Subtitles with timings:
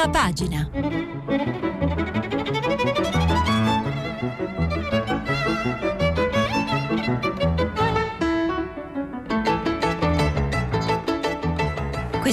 [0.00, 1.79] Prima pagina.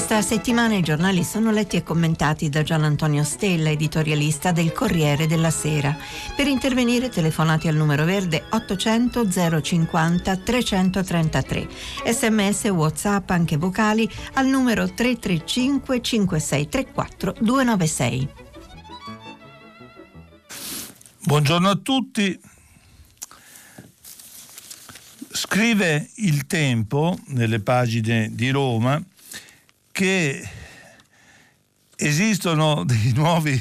[0.07, 5.27] Questa settimana i giornali sono letti e commentati da Gian Antonio Stella, editorialista del Corriere
[5.27, 5.93] della Sera.
[6.33, 11.67] Per intervenire telefonati al numero verde 800 050 333.
[12.05, 18.29] Sms WhatsApp anche vocali al numero 335 5634 296.
[21.25, 22.39] Buongiorno a tutti.
[25.31, 29.03] Scrive il tempo nelle pagine di Roma
[29.97, 30.47] che
[31.95, 33.59] esistono dei nuovi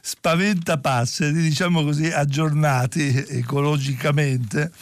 [0.00, 4.72] spaventapasseri, diciamo così, aggiornati ecologicamente,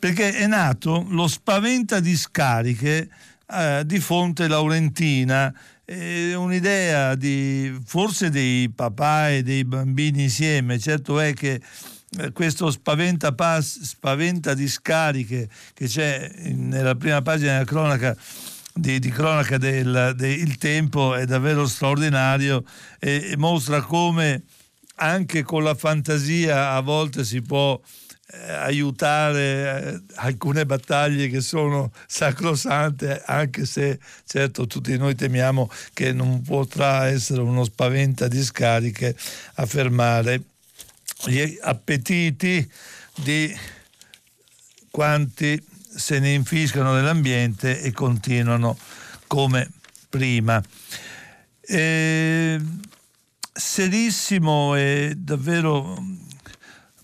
[0.00, 3.08] perché è nato lo spaventa discariche
[3.52, 5.54] eh, di Fonte Laurentina,
[5.84, 11.62] è un'idea di forse dei papà e dei bambini insieme, certo è che
[12.18, 18.16] eh, questo spaventa, pass, spaventa discariche che c'è nella prima pagina della cronaca
[18.76, 22.62] di, di cronaca del, del tempo è davvero straordinario
[22.98, 24.42] e, e, mostra come
[24.96, 27.80] anche con la fantasia a volte si può
[28.28, 36.12] eh, aiutare eh, alcune battaglie che sono sacrosante, anche se certo tutti noi temiamo che
[36.12, 39.16] non potrà essere uno spaventa discariche
[39.54, 40.42] a fermare
[41.24, 42.70] gli appetiti
[43.14, 43.56] di
[44.90, 48.76] quanti se ne infiscano nell'ambiente e continuano
[49.26, 49.70] come
[50.08, 50.62] prima.
[51.60, 52.60] Eh,
[53.52, 56.00] serissimo e davvero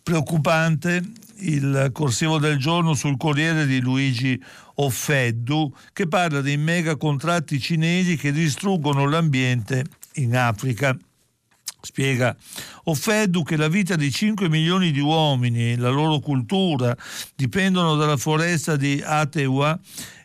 [0.02, 1.02] preoccupante
[1.36, 4.40] il corsivo del giorno sul Corriere di Luigi
[4.74, 10.96] Offeddu che parla dei mega contratti cinesi che distruggono l'ambiente in Africa.
[11.84, 12.34] Spiega
[12.84, 16.96] Offeddu che la vita di 5 milioni di uomini e la loro cultura
[17.34, 19.78] dipendono dalla foresta di Atewa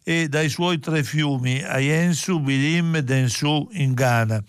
[0.04, 4.42] e dai suoi tre fiumi, Ayensu, Bilim e Densu in Ghana.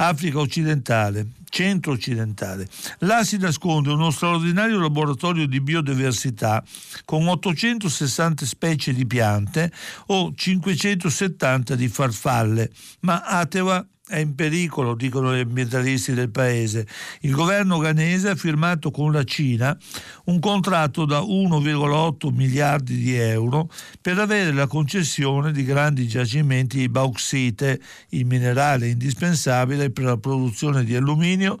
[0.00, 2.68] Africa occidentale, centro-occidentale.
[3.00, 6.62] Là si nasconde uno straordinario laboratorio di biodiversità
[7.04, 9.72] con 860 specie di piante
[10.06, 16.86] o 570 di farfalle, ma Atewa è in pericolo, dicono gli ambientalisti del paese.
[17.20, 19.76] Il governo ghanese ha firmato con la Cina
[20.24, 23.70] un contratto da 1,8 miliardi di euro
[24.00, 27.80] per avere la concessione di grandi giacimenti di bauxite,
[28.10, 31.58] il minerale indispensabile per la produzione di alluminio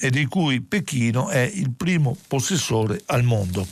[0.00, 3.66] e di cui Pechino è il primo possessore al mondo.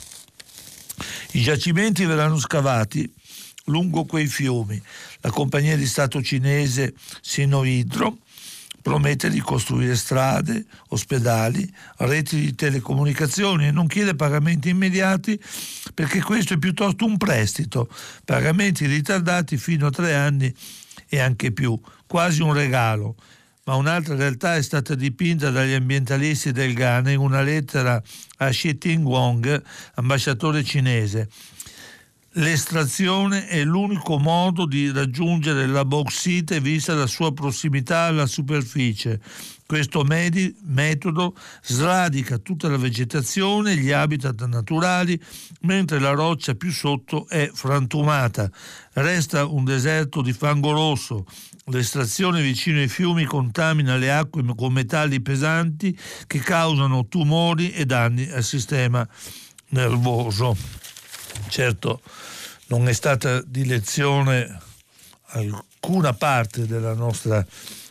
[1.33, 3.13] I giacimenti verranno scavati
[3.67, 4.81] lungo quei fiumi.
[5.27, 8.19] La compagnia di Stato cinese Sinohydro
[8.81, 15.37] promette di costruire strade, ospedali, reti di telecomunicazioni e non chiede pagamenti immediati
[15.93, 17.89] perché questo è piuttosto un prestito,
[18.23, 20.55] pagamenti ritardati fino a tre anni
[21.09, 23.17] e anche più, quasi un regalo.
[23.65, 28.01] Ma un'altra realtà è stata dipinta dagli ambientalisti del Ghana in una lettera
[28.37, 29.61] a Xi Wong,
[29.95, 31.27] ambasciatore cinese.
[32.37, 39.19] L'estrazione è l'unico modo di raggiungere la bauxite vista la sua prossimità alla superficie.
[39.65, 45.19] Questo medi- metodo sradica tutta la vegetazione, gli habitat naturali,
[45.61, 48.51] mentre la roccia più sotto è frantumata.
[48.93, 51.25] Resta un deserto di fango rosso.
[51.65, 58.29] L'estrazione vicino ai fiumi contamina le acque con metalli pesanti che causano tumori e danni
[58.29, 59.07] al sistema
[59.69, 60.55] nervoso.
[61.49, 62.01] Certo,
[62.67, 64.59] non è stata di lezione
[65.27, 67.45] alcuna parte della nostra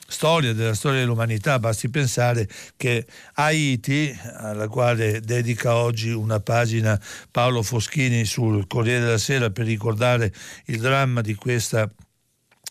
[0.06, 7.62] storia, della storia dell'umanità, basti pensare che Haiti, alla quale dedica oggi una pagina Paolo
[7.62, 10.32] Foschini sul Corriere della Sera per ricordare
[10.66, 11.90] il dramma di questa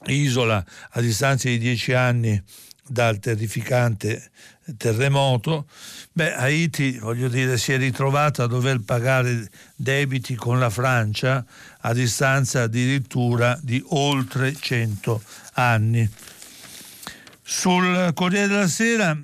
[0.05, 2.41] isola a distanza di dieci anni
[2.87, 4.31] dal terrificante
[4.77, 5.67] terremoto,
[6.11, 11.45] beh, Haiti, voglio dire, si è ritrovata a dover pagare debiti con la Francia
[11.81, 15.21] a distanza addirittura di oltre 100
[15.53, 16.09] anni.
[17.41, 19.15] Sul Corriere della Sera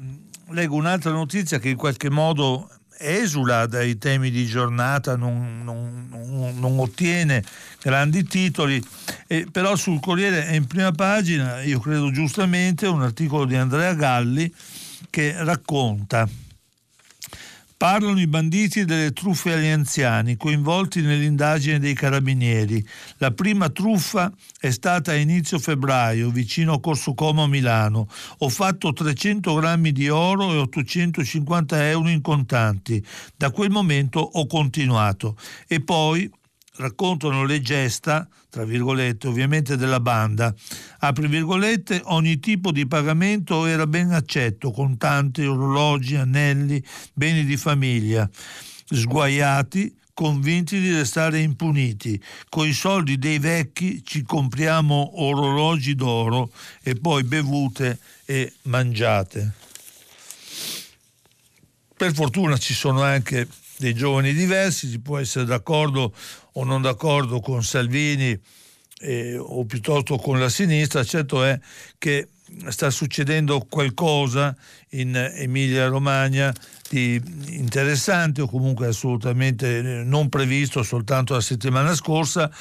[0.49, 2.69] leggo un'altra notizia che in qualche modo
[3.01, 7.44] esula dai temi di giornata, non, non, non, non ottiene
[7.81, 8.83] grandi titoli,
[9.25, 13.95] eh, però sul Corriere è in prima pagina, io credo giustamente, un articolo di Andrea
[13.95, 14.53] Galli
[15.11, 16.27] che racconta
[17.81, 22.87] Parlano i banditi delle truffe agli anziani coinvolti nell'indagine dei carabinieri.
[23.17, 28.07] La prima truffa è stata a inizio febbraio vicino a Corso Como a Milano.
[28.37, 33.03] Ho fatto 300 grammi di oro e 850 euro in contanti.
[33.35, 35.35] Da quel momento ho continuato.
[35.65, 36.31] E poi
[36.75, 40.53] raccontano le gesta, tra virgolette, ovviamente della banda.
[41.00, 46.83] Apri virgolette, ogni tipo di pagamento era ben accetto, contanti, orologi, anelli,
[47.13, 48.29] beni di famiglia.
[48.85, 52.21] Sguaiati, convinti di restare impuniti.
[52.50, 56.51] Con i soldi dei vecchi ci compriamo orologi d'oro
[56.83, 59.53] e poi bevute e mangiate.
[61.95, 63.47] Per fortuna ci sono anche
[63.77, 66.13] dei giovani diversi, si può essere d'accordo
[66.53, 68.38] o non d'accordo con Salvini
[69.00, 71.59] eh, o piuttosto con la sinistra, certo è
[71.98, 72.27] che
[72.68, 74.56] sta succedendo qualcosa
[74.89, 76.53] in Emilia Romagna
[76.89, 82.51] di interessante o comunque assolutamente non previsto soltanto la settimana scorsa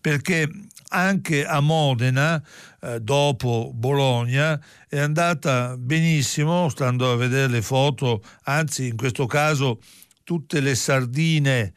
[0.00, 0.48] perché
[0.90, 2.40] anche a Modena
[2.80, 9.80] eh, dopo Bologna è andata benissimo stando a vedere le foto anzi in questo caso
[10.22, 11.72] tutte le sardine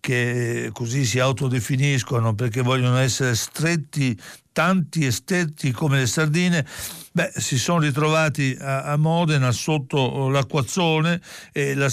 [0.00, 4.18] che così si autodefiniscono perché vogliono essere stretti,
[4.58, 6.66] tanti e stretti come le sardine,
[7.12, 11.20] beh, si sono ritrovati a, a Modena sotto l'acquazzone
[11.52, 11.88] e la,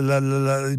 [0.00, 0.74] la, la,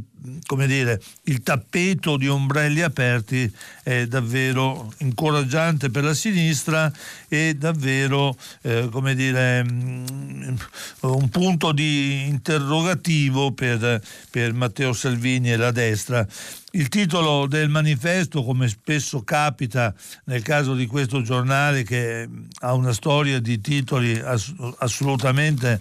[0.47, 3.53] come dire, il tappeto di ombrelli aperti
[3.83, 6.91] è davvero incoraggiante per la sinistra
[7.27, 10.55] e davvero eh, come dire, mm,
[11.01, 14.01] un punto di interrogativo per,
[14.31, 16.27] per Matteo Salvini e la destra.
[16.75, 19.93] Il titolo del manifesto, come spesso capita
[20.25, 22.27] nel caso di questo giornale che
[22.59, 25.79] ha una storia di titoli ass- assolutamente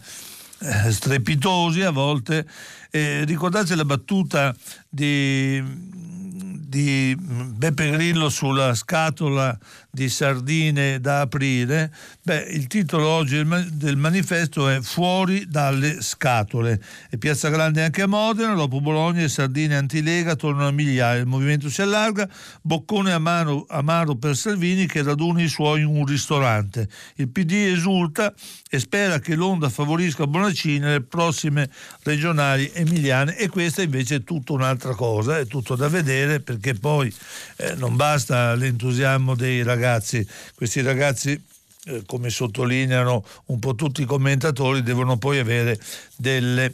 [0.61, 2.47] eh, strepitosi a volte,
[2.93, 4.55] eh, ricordate la battuta
[4.89, 9.59] di, di Beppe Grillo sulla scatola
[9.95, 16.83] di sardine da aprire, beh, il titolo oggi del manifesto è Fuori dalle scatole.
[17.09, 21.27] E Piazza Grande anche a Modena, dopo Bologna e sardine antilega tornano a migliaia, il
[21.27, 22.29] movimento si allarga,
[22.61, 26.89] boccone amaro, amaro per Salvini che raduna i suoi in un ristorante.
[27.15, 28.35] Il PD esulta
[28.69, 31.71] e spera che l'onda favorisca Bonaccini nelle prossime
[32.03, 37.15] regionali emiliane e questa invece è tutta un'altra cosa, è tutto da vedere perché poi
[37.59, 41.45] eh, non basta l'entusiasmo dei ragazzi ragazzi, questi ragazzi
[41.85, 45.79] eh, come sottolineano un po' tutti i commentatori, devono poi avere
[46.17, 46.73] delle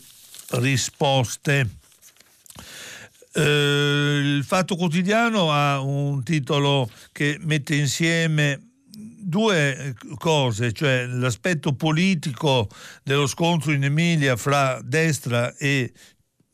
[0.50, 1.68] risposte.
[3.32, 8.60] Eh, il Fatto Quotidiano ha un titolo che mette insieme
[9.22, 12.68] due cose, cioè l'aspetto politico
[13.02, 15.92] dello scontro in Emilia fra destra e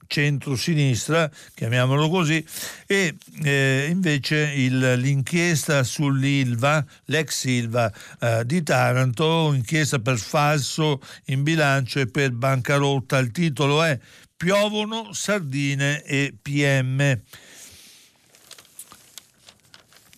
[0.06, 2.44] centro-sinistra, chiamiamolo così,
[2.86, 11.42] e eh, invece il, l'inchiesta sull'Ilva, l'ex Ilva eh, di Taranto, inchiesta per falso in
[11.42, 13.18] bilancio e per bancarotta.
[13.18, 13.98] Il titolo è
[14.36, 17.20] Piovono sardine e PM.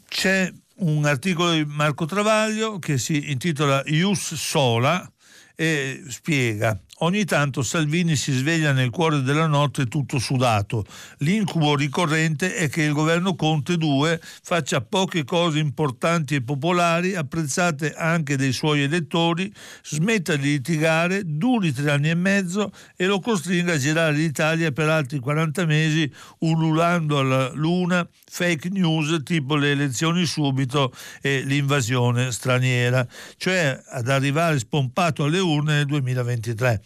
[0.09, 5.09] C'è un articolo di Marco Travaglio che si intitola Ius Sola
[5.55, 10.85] e spiega Ogni tanto Salvini si sveglia nel cuore della notte tutto sudato.
[11.19, 17.95] L'incubo ricorrente è che il governo Conte 2 faccia poche cose importanti e popolari, apprezzate
[17.95, 19.53] anche dai suoi elettori,
[19.85, 24.89] smetta di litigare, duri tre anni e mezzo e lo costringa a girare l'Italia per
[24.89, 33.07] altri 40 mesi ululando alla luna fake news tipo le elezioni subito e l'invasione straniera,
[33.37, 36.83] cioè ad arrivare spompato alle urne nel 2023.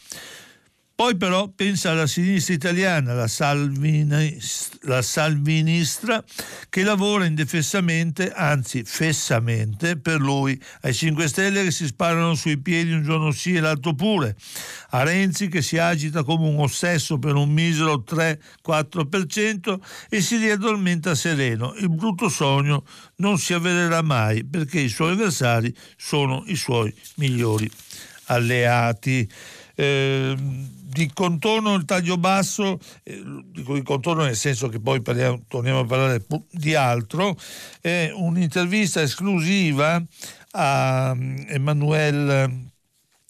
[0.95, 4.39] Poi però pensa alla sinistra italiana, la, Salvini,
[4.83, 6.23] la salvinistra,
[6.69, 12.93] che lavora indefessamente, anzi fessamente, per lui, ai 5 Stelle che si sparano sui piedi
[12.93, 14.37] un giorno sì e l'altro pure,
[14.91, 21.15] a Renzi che si agita come un ossesso per un misero 3-4% e si riaddormenta
[21.15, 21.75] sereno.
[21.75, 22.85] Il brutto sogno
[23.17, 27.69] non si avvererà mai perché i suoi avversari sono i suoi migliori
[28.27, 29.29] alleati.
[29.75, 30.37] Eh,
[30.93, 35.81] di contorno il taglio basso, eh, dico di contorno nel senso che poi parliamo, torniamo
[35.81, 37.37] a parlare di altro,
[37.81, 40.03] è un'intervista esclusiva
[40.51, 42.71] a mm, Emmanuel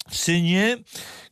[0.08, 0.82] Segnier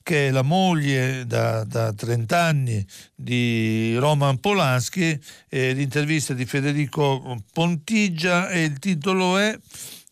[0.03, 2.85] che è la moglie da, da 30 anni
[3.15, 9.57] di Roman Polanski, eh, l'intervista di Federico Pontigia e il titolo è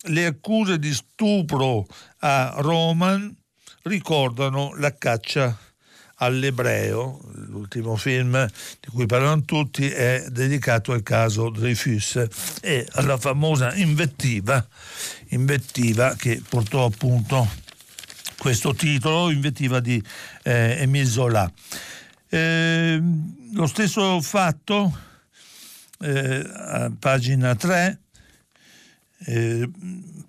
[0.03, 1.87] Le accuse di stupro
[2.19, 3.35] a Roman
[3.83, 5.59] ricordano la caccia
[6.19, 8.47] all'ebreo, l'ultimo film
[8.81, 12.25] di cui parlano tutti è dedicato al caso Dreyfus
[12.61, 14.67] e alla famosa invettiva,
[15.29, 17.49] invettiva che portò appunto
[18.39, 20.03] questo titolo, invettiva di
[20.45, 21.53] eh, Emile Zola.
[22.29, 23.01] Eh,
[23.53, 24.97] lo stesso fatto,
[26.01, 28.01] eh, a pagina 3,
[29.25, 29.69] eh,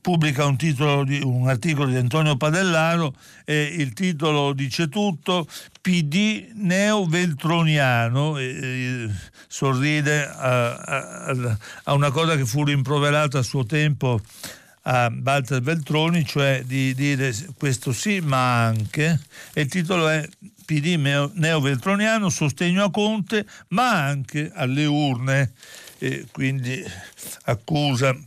[0.01, 3.13] pubblica un, di, un, articolo di Antonio Padellaro
[3.45, 5.47] e il titolo dice tutto,
[5.81, 9.09] PD neo-veltroniano, eh,
[9.47, 14.19] sorride a, a, a, una cosa che fu rimproverata a suo tempo
[14.83, 19.19] a Walter Veltroni, cioè di dire questo sì ma anche,
[19.53, 20.27] e il titolo è
[20.65, 20.95] PD
[21.33, 25.51] neo-veltroniano, sostegno a Conte ma anche alle urne,
[25.99, 26.83] e quindi
[27.43, 28.17] accusa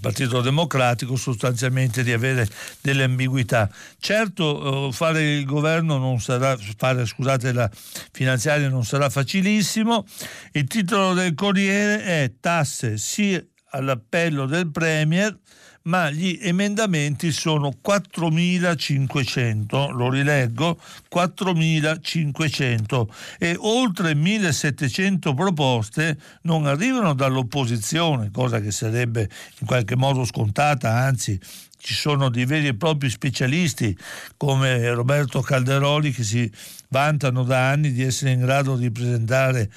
[0.00, 2.48] Partito Democratico sostanzialmente di avere
[2.80, 3.70] delle ambiguità.
[3.98, 7.70] Certo eh, fare il governo non sarà, fare scusate la
[8.12, 10.06] finanziaria non sarà facilissimo.
[10.52, 15.36] Il titolo del Corriere è tasse sì all'appello del Premier
[15.82, 20.78] ma gli emendamenti sono 4.500, lo rileggo,
[21.12, 23.06] 4.500
[23.38, 29.28] e oltre 1.700 proposte non arrivano dall'opposizione, cosa che sarebbe
[29.60, 31.40] in qualche modo scontata, anzi
[31.80, 33.96] ci sono dei veri e propri specialisti
[34.36, 36.50] come Roberto Calderoli che si
[36.88, 39.70] vantano da anni di essere in grado di presentare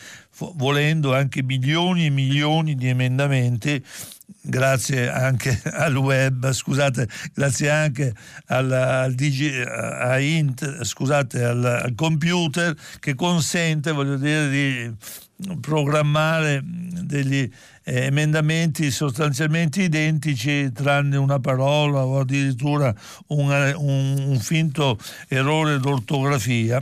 [0.55, 3.83] volendo anche milioni e milioni di emendamenti
[4.43, 8.13] grazie anche al web, scusate, grazie anche
[8.47, 14.95] al, al, digi, a int, scusate, al, al, computer che consente, voglio dire, di
[15.59, 17.50] programmare degli
[17.83, 22.93] eh, emendamenti sostanzialmente identici tranne una parola o addirittura
[23.27, 24.97] un, un, un finto
[25.27, 26.81] errore d'ortografia.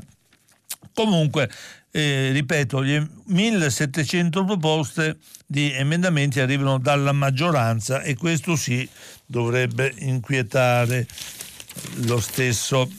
[0.94, 1.50] Comunque
[1.92, 8.88] eh, ripeto, le 1700 proposte di emendamenti arrivano dalla maggioranza e questo sì
[9.26, 11.06] dovrebbe inquietare
[12.06, 12.90] lo stesso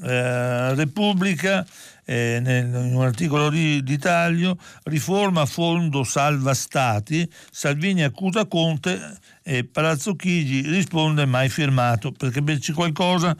[0.00, 1.66] eh, Repubblica,
[2.04, 9.18] eh, nel, in un articolo di, di, taglio, riforma fondo salva stati, Salvini accusa Conte
[9.42, 13.36] e Palazzo Chigi risponde mai firmato, perché per qualcosa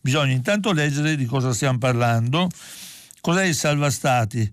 [0.00, 2.48] bisogna intanto leggere di cosa stiamo parlando.
[3.20, 4.50] Cos'è il salva stati?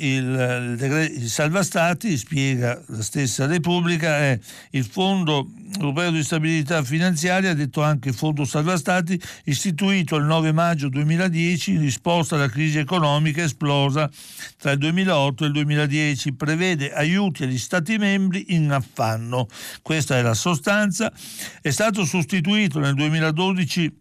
[0.00, 0.76] Il,
[1.16, 4.38] il, salva stati, spiega la stessa Repubblica, è
[4.70, 10.88] il Fondo Europeo di Stabilità Finanziaria, detto anche Fondo Salva Stati, istituito il 9 maggio
[10.88, 14.10] 2010 in risposta alla crisi economica esplosa
[14.56, 19.46] tra il 2008 e il 2010, prevede aiuti agli Stati membri in affanno.
[19.82, 21.12] Questa è la sostanza.
[21.60, 23.98] È stato sostituito nel 2012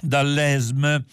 [0.00, 1.04] dall'ESM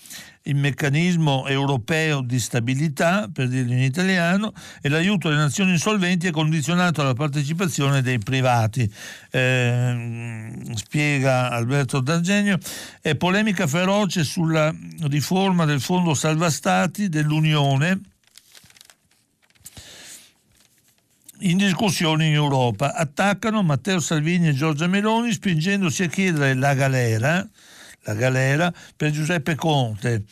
[0.50, 6.32] il meccanismo europeo di stabilità, per dirlo in italiano, e l'aiuto alle nazioni insolventi è
[6.32, 8.92] condizionato alla partecipazione dei privati.
[9.32, 12.58] Eh, spiega Alberto D'Argenio,
[13.02, 18.02] è polemica feroce sulla riforma del Fondo Salva Stati dell'Unione
[21.42, 22.94] in discussione in Europa.
[22.94, 27.48] Attaccano Matteo Salvini e Giorgia Meloni spingendosi a chiedere la galera
[28.04, 30.24] la galera, per Giuseppe Conte.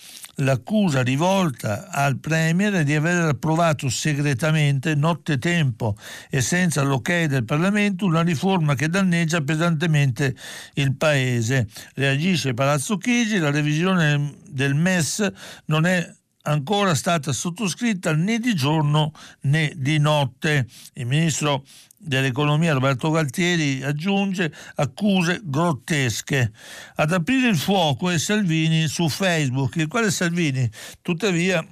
[0.42, 5.98] L'accusa rivolta al Premier è di aver approvato segretamente, nottetempo
[6.30, 10.36] e senza l'ok del Parlamento, una riforma che danneggia pesantemente
[10.76, 11.68] il Paese.
[11.96, 15.28] Reagisce Palazzo Chigi, la revisione del MES
[15.66, 16.08] non è
[16.48, 20.68] ancora stata sottoscritta né di giorno né di notte.
[20.94, 21.64] Il ministro
[21.98, 26.52] dell'economia Roberto Galtieri aggiunge accuse grottesche.
[26.96, 30.70] Ad aprire il fuoco è Salvini su Facebook, il quale Salvini
[31.02, 31.66] tuttavia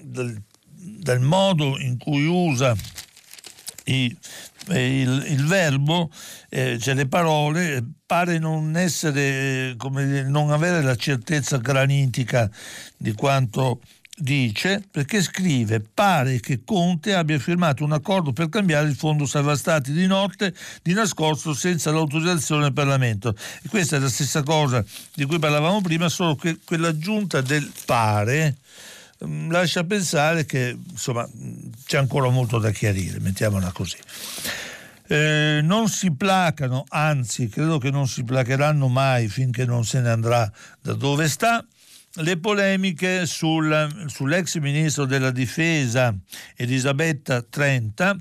[0.00, 0.40] del,
[0.76, 2.76] del modo in cui usa
[3.84, 4.16] i,
[4.68, 6.10] il, il, verbo,
[6.48, 12.50] eh, cioè le parole, pare non essere, come dire, non avere la certezza granitica
[12.96, 13.80] di quanto
[14.16, 19.56] dice perché scrive pare che Conte abbia firmato un accordo per cambiare il fondo salva
[19.56, 23.34] stati di notte di nascosto senza l'autorizzazione del Parlamento.
[23.62, 28.56] E questa è la stessa cosa di cui parlavamo prima solo che quell'aggiunta del pare
[29.24, 31.28] mm, lascia pensare che insomma
[31.84, 33.96] c'è ancora molto da chiarire mettiamola così.
[35.06, 40.08] Eh, non si placano, anzi credo che non si placheranno mai finché non se ne
[40.08, 41.62] andrà da dove sta
[42.16, 46.14] le polemiche sul, sull'ex ministro della difesa
[46.54, 48.16] Elisabetta Trenta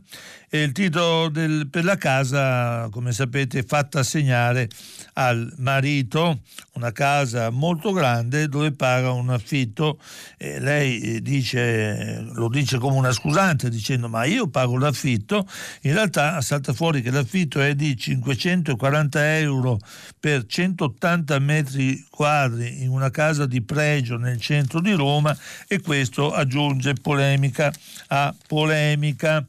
[0.62, 4.70] il titolo del, per la casa, come sapete, fatta assegnare
[5.14, 6.42] al marito,
[6.74, 10.00] una casa molto grande dove paga un affitto.
[10.38, 15.48] E lei eh, dice, lo dice come una scusante dicendo ma io pago l'affitto,
[15.82, 19.80] in realtà salta fuori che l'affitto è di 540 euro
[20.20, 25.36] per 180 metri quadri in una casa di pregio nel centro di Roma.
[25.68, 27.74] E questo aggiunge polemica
[28.10, 29.44] a polemica.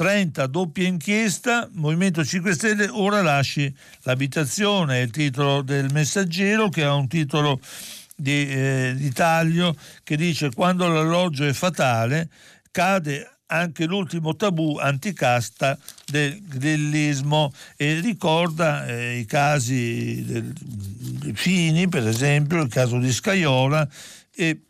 [0.00, 3.70] 30 doppia inchiesta, Movimento 5 Stelle ora lasci
[4.04, 7.60] l'abitazione, è il titolo del messaggero che ha un titolo
[8.16, 12.30] di, eh, di taglio che dice quando l'alloggio è fatale
[12.70, 21.88] cade anche l'ultimo tabù anticasta del grillismo e ricorda eh, i casi del, del Fini,
[21.90, 23.86] per esempio, il caso di Scaiola
[24.34, 24.62] e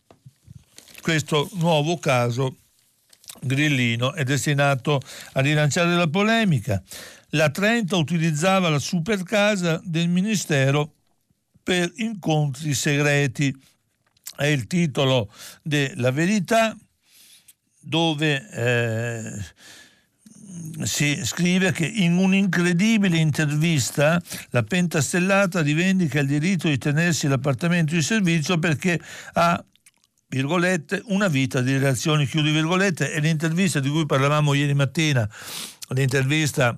[1.00, 2.56] questo nuovo caso
[3.42, 5.00] grillino è destinato
[5.32, 6.82] a rilanciare la polemica.
[7.30, 10.94] La Trenta utilizzava la supercasa del Ministero
[11.62, 13.54] per incontri segreti.
[14.36, 15.32] È il titolo
[15.62, 16.76] della verità
[17.82, 19.44] dove eh,
[20.82, 28.02] si scrive che in un'incredibile intervista la pentastellata rivendica il diritto di tenersi l'appartamento di
[28.02, 29.00] servizio perché
[29.34, 29.62] ha
[30.30, 35.28] virgolette, una vita di relazioni, chiudi virgolette, e l'intervista di cui parlavamo ieri mattina,
[35.88, 36.74] l'intervista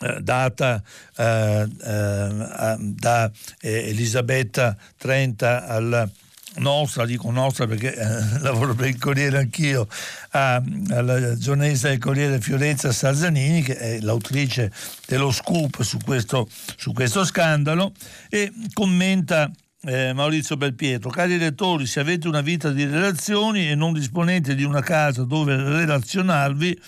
[0.00, 0.80] eh, data
[1.16, 6.08] eh, eh, da eh, Elisabetta Trenta alla
[6.56, 9.88] nostra, dico nostra perché eh, lavoro per il Corriere anch'io,
[10.30, 14.70] a, alla giornalista del Corriere Fiorenza Salzanini, che è l'autrice
[15.06, 17.92] dello scoop su questo, su questo scandalo,
[18.28, 19.50] e commenta
[19.82, 21.10] eh, Maurizio Belpietro.
[21.10, 25.56] Cari lettori, se avete una vita di relazioni e non disponete di una casa dove
[25.56, 26.78] relazionarvi,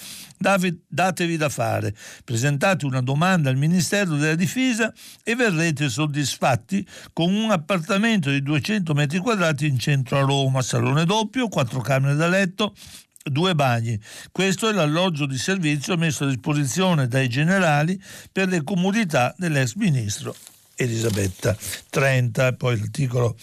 [0.89, 1.95] datevi da fare.
[2.25, 8.93] Presentate una domanda al Ministero della Difesa e verrete soddisfatti con un appartamento di 200
[8.93, 12.75] metri quadrati in centro a Roma, salone doppio, quattro camere da letto,
[13.23, 13.99] due bagni.
[14.33, 18.01] Questo è l'alloggio di servizio messo a disposizione dai generali
[18.33, 20.35] per le comodità dell'ex ministro
[20.77, 21.57] Elisabetta
[21.91, 23.37] 30, poi l'articolo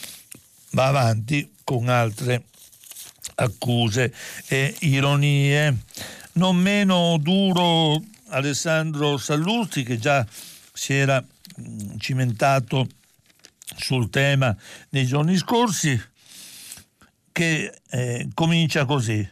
[0.71, 2.45] va avanti con altre
[3.35, 4.13] accuse
[4.47, 5.83] e ironie.
[6.33, 10.25] Non meno duro Alessandro Sallusti che già
[10.73, 12.87] si era mm, cimentato
[13.75, 14.55] sul tema
[14.89, 15.99] nei giorni scorsi,
[17.31, 19.27] che eh, comincia così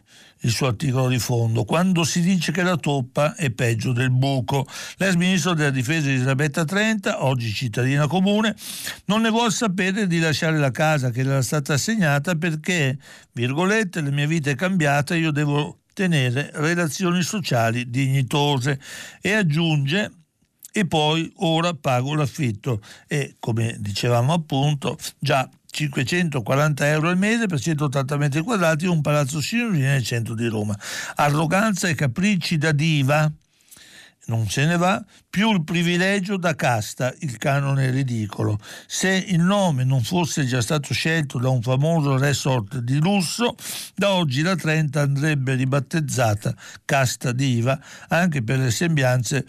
[0.47, 4.65] il suo articolo di fondo, quando si dice che la toppa è peggio del buco.
[4.95, 8.55] L'ex ministro della difesa Elisabetta Trenta, oggi cittadina comune,
[9.05, 12.97] non ne vuole sapere di lasciare la casa che le era stata assegnata perché,
[13.33, 18.79] virgolette, la mia vita è cambiata, io devo tenere relazioni sociali dignitose
[19.21, 20.11] e aggiunge
[20.71, 27.59] e poi ora pago l'affitto e come dicevamo appunto già 540 euro al mese per
[27.59, 30.75] 180 metri quadrati un palazzo signorile nel centro di Roma.
[31.15, 33.31] Arroganza e capricci da diva,
[34.25, 38.59] non se ne va, più il privilegio da casta, il canone ridicolo.
[38.87, 43.55] Se il nome non fosse già stato scelto da un famoso resort di lusso,
[43.93, 49.45] da oggi la Trenta andrebbe ribattezzata casta diva, anche per le sembianze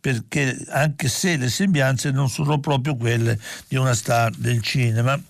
[0.00, 5.20] perché anche se le sembianze non sono proprio quelle di una star del cinema.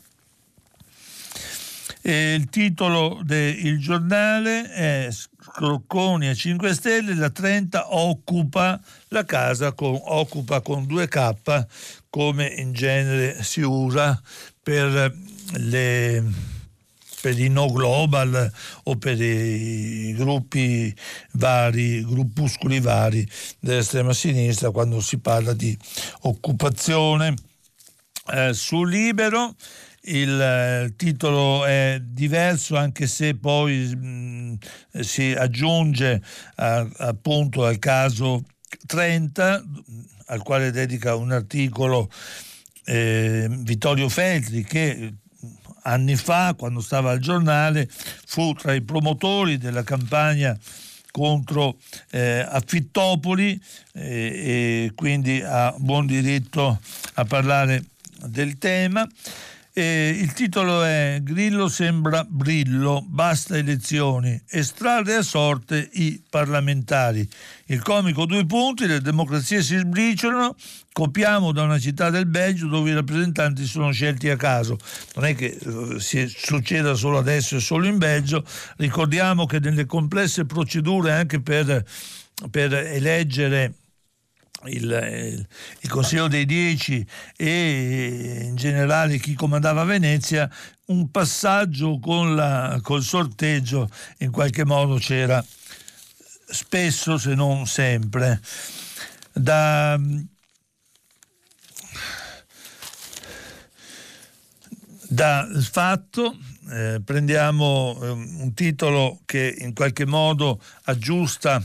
[2.08, 9.72] E il titolo del giornale è Scrocconi a 5 Stelle, la 30 occupa la casa
[9.72, 11.66] con, occupa con 2K
[12.08, 14.22] come in genere si usa
[14.62, 15.16] per
[15.54, 16.24] le
[17.22, 18.52] per i no global
[18.84, 20.94] o per i gruppi
[21.32, 25.76] vari, gruppuscoli vari dell'estrema sinistra quando si parla di
[26.20, 27.34] occupazione.
[28.28, 29.54] Eh, sul libero
[30.06, 34.58] il, eh, titolo è diverso anche se poi mh,
[35.00, 36.22] si aggiunge
[36.56, 38.44] a, appunto al caso
[38.86, 39.62] 30
[40.26, 42.10] al quale dedica un articolo
[42.84, 45.14] eh, Vittorio Feltri che
[45.82, 47.88] anni fa, quando stava al giornale,
[48.26, 50.56] fu tra i promotori della campagna
[51.10, 51.78] contro
[52.10, 53.60] eh, Affittopoli
[53.94, 56.78] eh, e quindi ha buon diritto
[57.14, 57.84] a parlare
[58.26, 59.08] del tema.
[59.78, 67.28] Eh, il titolo è Grillo sembra Brillo, basta elezioni, estrarre a sorte i parlamentari.
[67.66, 70.56] Il comico due punti, le democrazie si sbriciolano,
[70.92, 74.78] copiamo da una città del Belgio dove i rappresentanti sono scelti a caso.
[75.14, 78.46] Non è che eh, succeda solo adesso e solo in Belgio,
[78.78, 81.84] ricordiamo che nelle complesse procedure anche per,
[82.50, 83.74] per eleggere
[84.66, 85.46] il,
[85.80, 90.50] il, Consiglio dei Dieci e in generale chi comandava Venezia,
[90.86, 95.44] un passaggio con la, col sorteggio in qualche modo c'era
[96.48, 98.40] spesso se non sempre.
[99.32, 100.00] Da,
[105.08, 106.36] dal fatto
[106.70, 111.62] eh, prendiamo eh, un titolo che in qualche modo aggiusta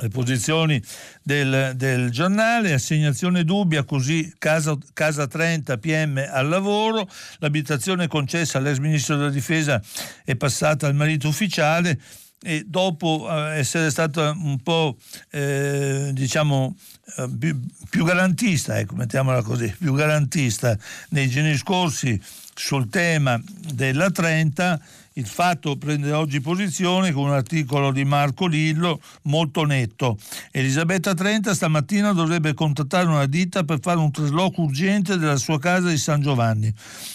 [0.00, 0.82] le posizioni
[1.22, 7.08] del, del, giornale, assegnazione dubbia, così casa, casa 30 PM al lavoro,
[7.38, 9.80] l'abitazione concessa all'ex ministro della difesa
[10.24, 12.00] è passata al marito ufficiale
[12.42, 14.96] e dopo eh, essere stata un po'
[15.30, 16.74] eh, diciamo
[17.18, 17.60] eh, più,
[17.90, 20.76] più, garantista, ecco, mettiamola così, più garantista
[21.10, 22.18] nei giorni scorsi
[22.54, 23.40] sul tema
[23.74, 24.80] della 30
[25.14, 30.16] il fatto prende oggi posizione con un articolo di Marco Lillo molto netto.
[30.52, 35.88] Elisabetta Trenta stamattina dovrebbe contattare una ditta per fare un trasloco urgente della sua casa
[35.88, 36.72] di San Giovanni.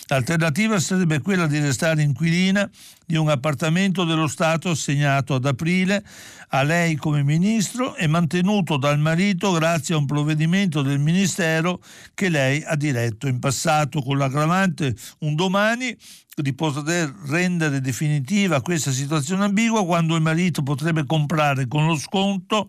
[0.07, 2.69] L'alternativa sarebbe quella di restare inquilina
[3.05, 6.03] di un appartamento dello Stato assegnato ad aprile
[6.49, 11.81] a lei come ministro e mantenuto dal marito grazie a un provvedimento del Ministero
[12.13, 15.95] che lei ha diretto in passato con l'aggravante un domani
[16.41, 22.67] di poter rendere definitiva questa situazione ambigua quando il marito potrebbe comprare con lo sconto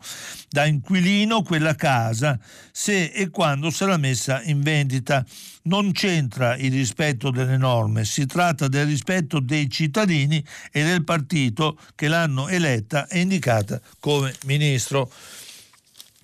[0.48, 2.38] da inquilino quella casa
[2.70, 5.26] se e quando sarà messa in vendita.
[5.62, 11.76] Non c'entra il rispetto delle norme, si tratta del rispetto dei cittadini e del partito
[11.96, 15.10] che l'hanno eletta e indicata come ministro.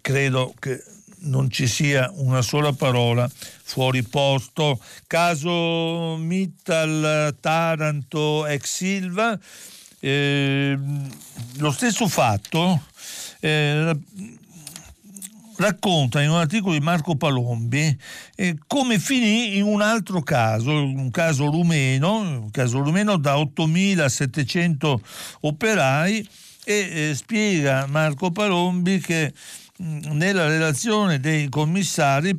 [0.00, 0.80] Credo che
[1.22, 3.28] non ci sia una sola parola
[3.62, 4.80] fuori posto.
[5.06, 9.38] Caso Mittal Taranto ex Silva,
[10.00, 10.78] eh,
[11.58, 12.82] lo stesso fatto
[13.40, 13.96] eh,
[15.56, 17.96] racconta in un articolo di Marco Palombi
[18.34, 24.94] eh, come finì in un altro caso, un caso rumeno, un caso rumeno da 8.700
[25.40, 26.28] operai
[26.64, 26.74] e
[27.10, 29.32] eh, spiega Marco Palombi che
[29.82, 32.34] nella relazione dei commissari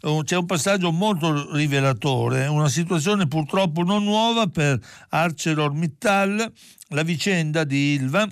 [0.00, 6.52] eh, c'è un passaggio molto rivelatore, una situazione purtroppo non nuova per ArcelorMittal,
[6.88, 8.28] la vicenda di Ilva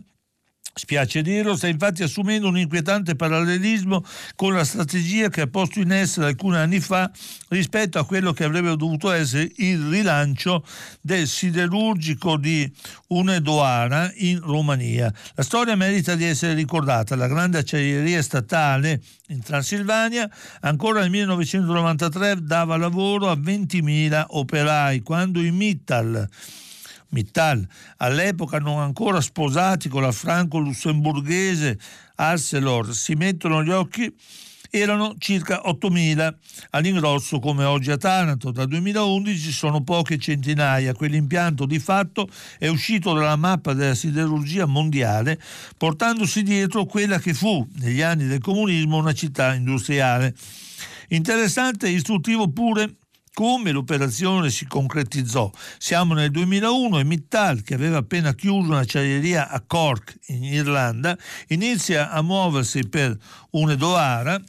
[0.74, 4.04] Spiace dirlo, sta infatti assumendo un inquietante parallelismo
[4.36, 7.10] con la strategia che ha posto in essere alcuni anni fa
[7.48, 10.64] rispetto a quello che avrebbe dovuto essere il rilancio
[11.00, 12.70] del siderurgico di
[13.08, 15.12] Unedoara in Romania.
[15.34, 17.16] La storia merita di essere ricordata.
[17.16, 25.42] La grande acciaieria statale in Transilvania ancora nel 1993 dava lavoro a 20.000 operai, quando
[25.42, 26.28] i Mittal
[27.10, 27.66] Mittal,
[27.98, 31.78] all'epoca non ancora sposati con la franco-lussemburghese
[32.16, 34.14] Arcelor, si mettono gli occhi
[34.70, 36.34] erano circa 8.000
[36.70, 38.50] all'ingrosso come oggi a Taranto.
[38.50, 40.92] Dal 2011 sono poche centinaia.
[40.92, 45.40] Quell'impianto di fatto è uscito dalla mappa della siderurgia mondiale
[45.76, 50.34] portandosi dietro quella che fu negli anni del comunismo una città industriale.
[51.08, 52.96] Interessante e istruttivo pure
[53.38, 55.48] come l'operazione si concretizzò.
[55.78, 62.10] Siamo nel 2001 e Mittal, che aveva appena chiuso un'acciaieria a Cork in Irlanda, inizia
[62.10, 63.16] a muoversi per
[63.50, 64.42] Unedoara,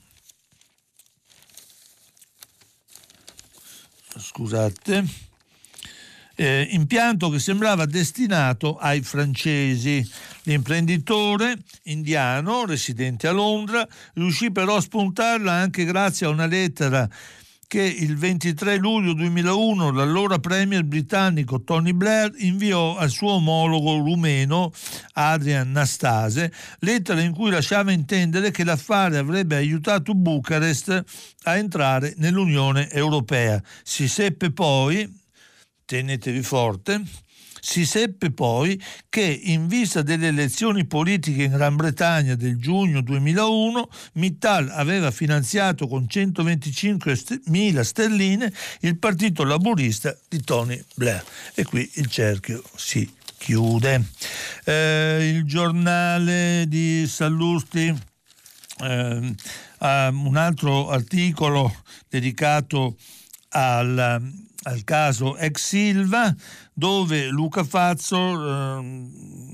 [4.17, 5.06] scusate,
[6.34, 10.04] eh, impianto che sembrava destinato ai francesi.
[10.43, 17.08] L'imprenditore indiano, residente a Londra, riuscì però a spuntarla anche grazie a una lettera
[17.69, 24.71] che il 23 luglio 2001 l'allora premier britannico Tony Blair inviò al suo omologo rumeno
[25.13, 31.03] Adrian Nastase lettera in cui lasciava intendere che l'affare avrebbe aiutato Bucarest
[31.43, 33.62] a entrare nell'Unione Europea.
[33.84, 35.08] Si seppe poi,
[35.86, 37.03] tenetevi forte,
[37.60, 43.89] si seppe poi che in vista delle elezioni politiche in Gran Bretagna del giugno 2001
[44.13, 51.24] Mittal aveva finanziato con 125.000 sterline il partito laburista di Tony Blair.
[51.54, 54.04] E qui il cerchio si chiude.
[54.65, 57.93] Eh, il giornale di Sallusti
[58.82, 59.36] eh,
[59.80, 62.98] ha un altro articolo dedicato
[63.50, 64.32] al,
[64.63, 66.36] al caso ex Silva
[66.79, 69.07] dove Luca Fazzo eh,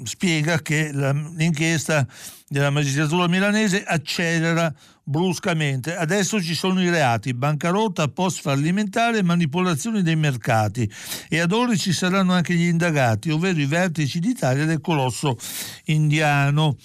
[0.03, 2.07] spiega che la, l'inchiesta
[2.47, 4.71] della magistratura milanese accelera
[5.03, 5.95] bruscamente.
[5.95, 10.89] Adesso ci sono i reati, bancarotta post fallimentare manipolazione dei mercati
[11.27, 15.35] e ad ora ci saranno anche gli indagati, ovvero i vertici d'Italia del colosso
[15.85, 16.77] indiano.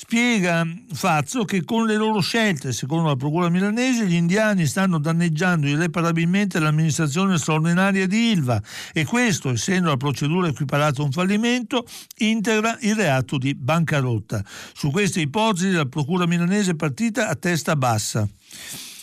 [0.00, 5.66] Spiega Fazzo che con le loro scelte, secondo la Procura milanese, gli indiani stanno danneggiando
[5.66, 11.84] irreparabilmente l'amministrazione straordinaria di Ilva e questo, essendo la procedura equiparata a un fallimento,
[12.18, 14.44] integra il reato di bancarotta.
[14.72, 18.26] Su queste ipotesi la Procura milanese è partita a testa bassa.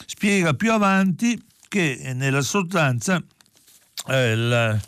[0.06, 3.22] Spiega più avanti che nella sostanza
[4.08, 4.82] eh, il,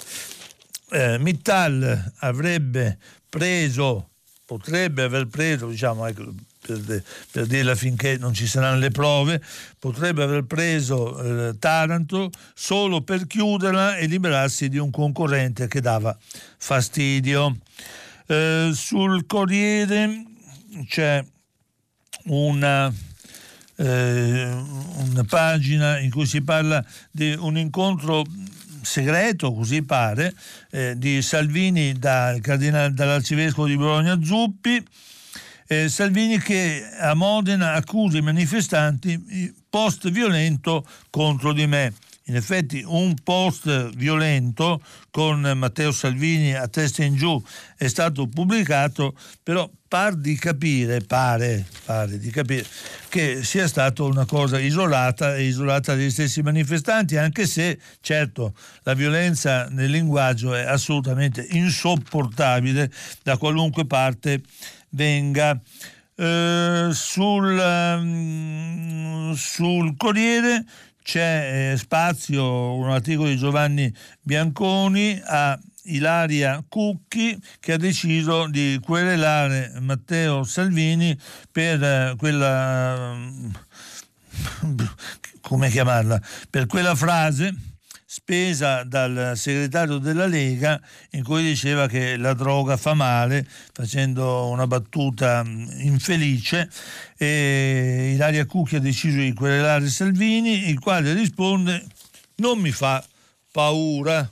[0.91, 4.12] eh, Mittal avrebbe preso
[4.47, 9.43] potrebbe aver preso, diciamo, ecco, per, per, dirla finché non ci saranno le prove,
[9.77, 16.17] potrebbe aver preso eh, Taranto solo per chiuderla e liberarsi di un concorrente che dava
[16.57, 17.57] fastidio.
[18.25, 20.23] Eh, sul Corriere
[20.88, 21.21] c'è
[22.27, 22.93] una,
[23.75, 28.23] eh, una pagina in cui si parla di un incontro
[28.88, 30.34] segreto, così pare,
[30.71, 34.84] eh, di Salvini dal dall'arcivescovo di Bologna Zuppi.
[35.67, 41.93] Eh, Salvini che a Modena accusa i manifestanti post violento contro di me.
[42.30, 47.42] In effetti un post violento con Matteo Salvini a testa in giù
[47.78, 52.66] è stato pubblicato, però par di capire, pare, pare di capire
[53.08, 58.94] che sia stata una cosa isolata e isolata dagli stessi manifestanti, anche se certo la
[58.94, 62.92] violenza nel linguaggio è assolutamente insopportabile
[63.24, 64.42] da qualunque parte
[64.90, 65.58] venga.
[66.20, 70.66] Eh, sul, um, sul Corriere
[71.08, 73.89] c'è eh, spazio, un articolo di Giovanni
[74.22, 81.17] Bianconi a Ilaria Cucchi che ha deciso di querelare Matteo Salvini
[81.50, 83.15] per eh, quella
[85.39, 86.22] come chiamarla?
[86.50, 87.56] Per quella frase
[88.10, 90.80] spesa dal segretario della Lega
[91.12, 96.70] in cui diceva che la droga fa male, facendo una battuta infelice.
[97.17, 101.86] E Ilaria Cucchi ha deciso di querelare Salvini, il quale risponde
[102.36, 103.06] non mi fa
[103.52, 104.32] paura.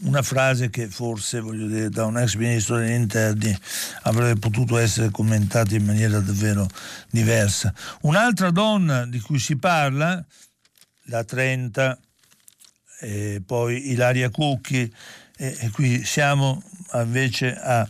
[0.00, 3.56] Una frase che forse, voglio dire, da un ex ministro degli interni
[4.02, 6.68] avrebbe potuto essere commentata in maniera davvero
[7.10, 7.72] diversa.
[8.02, 10.24] Un'altra donna di cui si parla,
[11.04, 11.98] la 30,
[13.00, 14.92] e poi Ilaria Cucchi,
[15.36, 16.62] e qui siamo
[16.94, 17.88] invece a,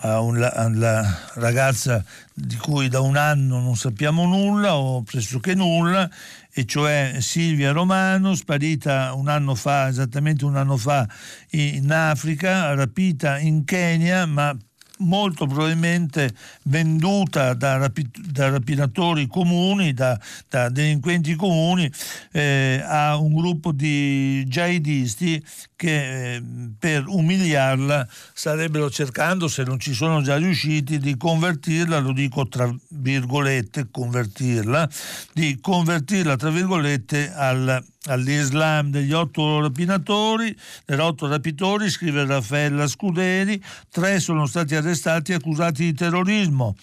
[0.00, 6.08] a una ragazza di cui da un anno non sappiamo nulla o pressoché nulla
[6.52, 11.08] e cioè Silvia Romano, sparita un anno fa, esattamente un anno fa
[11.50, 14.56] in Africa, rapita in Kenya, ma
[15.00, 21.90] molto probabilmente venduta da, rapi- da rapinatori comuni, da, da delinquenti comuni,
[22.32, 25.42] eh, a un gruppo di jihadisti
[25.80, 26.42] che
[26.78, 32.70] per umiliarla starebbero cercando, se non ci sono già riusciti, di convertirla, lo dico tra
[32.88, 34.86] virgolette, convertirla,
[35.32, 43.62] di convertirla tra virgolette al all'Islam degli otto rapinatori, degli otto rapitori, scrive Raffaella Scuderi,
[43.90, 46.76] tre sono stati arrestati accusati di terrorismo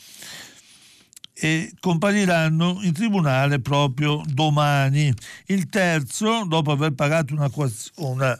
[1.39, 5.13] e compariranno in tribunale proprio domani.
[5.45, 7.49] Il terzo, dopo aver pagato una,
[7.95, 8.39] una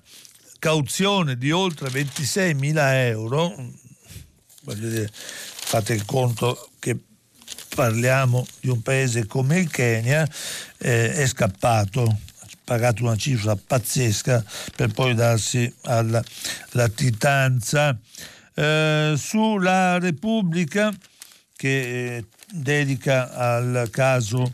[0.59, 3.55] cauzione di oltre 26.000 euro,
[4.63, 6.97] voglio dire, fate il conto che
[7.73, 10.27] parliamo di un paese come il Kenya,
[10.77, 12.19] eh, è scappato
[12.67, 14.43] pagato una cifra pazzesca
[14.75, 16.21] per poi darsi alla
[16.71, 17.97] latitanza.
[18.53, 20.93] Eh, sulla Repubblica
[21.55, 24.53] che dedica al caso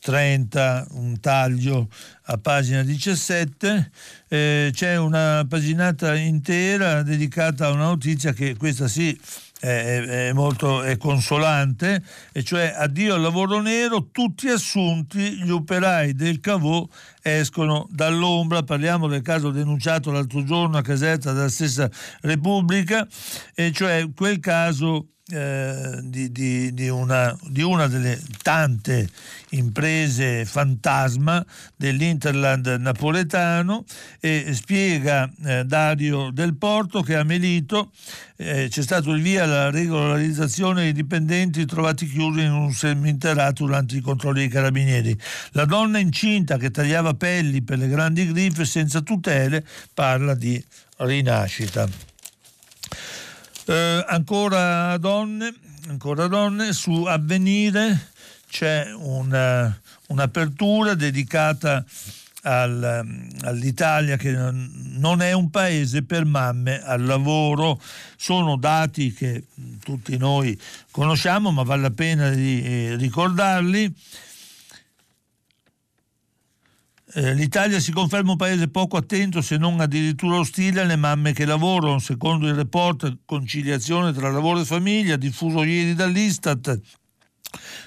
[0.00, 1.88] 30, un taglio
[2.26, 3.90] a pagina 17,
[4.28, 9.18] eh, c'è una paginata intera dedicata a una notizia che questa sì
[9.60, 16.40] è, molto è consolante, e cioè addio al lavoro nero, tutti assunti, gli operai del
[16.40, 16.86] Cavò
[17.22, 21.88] escono dall'ombra, parliamo del caso denunciato l'altro giorno a Caserta dalla stessa
[22.20, 23.06] Repubblica,
[23.54, 29.08] e cioè quel caso eh, di, di, di, una, di, una, delle tante
[29.50, 31.42] imprese fantasma
[31.74, 33.84] dell'Interland napoletano
[34.20, 37.90] e spiega eh, Dario Del Porto che a Melito
[38.36, 43.96] eh, c'è stato il via alla regolarizzazione dei dipendenti trovati chiusi in un semiterato durante
[43.96, 45.18] i controlli dei carabinieri.
[45.52, 50.62] La donna incinta che tagliava pelli per le grandi griffe senza tutele parla di
[50.98, 52.13] rinascita.
[53.66, 55.54] Eh, ancora donne,
[55.88, 58.10] ancora donne, su Avvenire
[58.46, 59.74] c'è una,
[60.08, 61.82] un'apertura dedicata
[62.42, 67.80] al, all'Italia che non è un paese per mamme al lavoro.
[68.16, 69.44] Sono dati che
[69.82, 73.94] tutti noi conosciamo, ma vale la pena di eh, ricordarli.
[77.16, 81.44] Eh, L'Italia si conferma un paese poco attento, se non addirittura ostile, alle mamme che
[81.44, 82.00] lavorano.
[82.00, 86.80] Secondo il report Conciliazione tra lavoro e famiglia, diffuso ieri dall'Istat,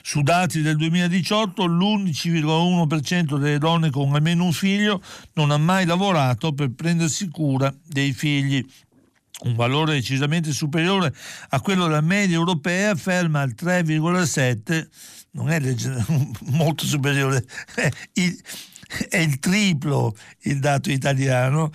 [0.02, 5.02] su dati del 2018 l'11,1% delle donne con almeno un figlio
[5.34, 8.66] non ha mai lavorato per prendersi cura dei figli
[9.42, 11.14] un valore decisamente superiore
[11.50, 14.88] a quello della media europea, ferma al 3,7,
[15.32, 15.62] non è
[16.56, 17.46] molto superiore,
[18.14, 18.42] il,
[19.10, 21.72] è il triplo il dato italiano,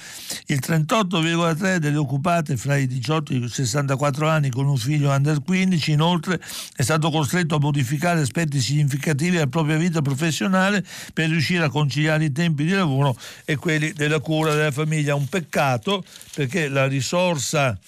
[0.47, 5.43] il 38,3 delle occupate fra i 18 e i 64 anni con un figlio under
[5.43, 6.41] 15 inoltre
[6.75, 12.25] è stato costretto a modificare aspetti significativi della propria vita professionale per riuscire a conciliare
[12.25, 15.15] i tempi di lavoro e quelli della cura della famiglia.
[15.15, 17.79] Un peccato perché la risorsa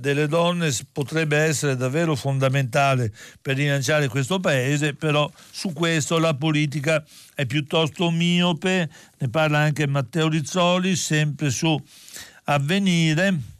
[0.00, 7.04] delle donne potrebbe essere davvero fondamentale per rilanciare questo paese, però su questo la politica
[7.34, 11.76] è piuttosto miope, ne parla anche Matteo Rizzoli, sempre su
[12.44, 13.52] Avvenire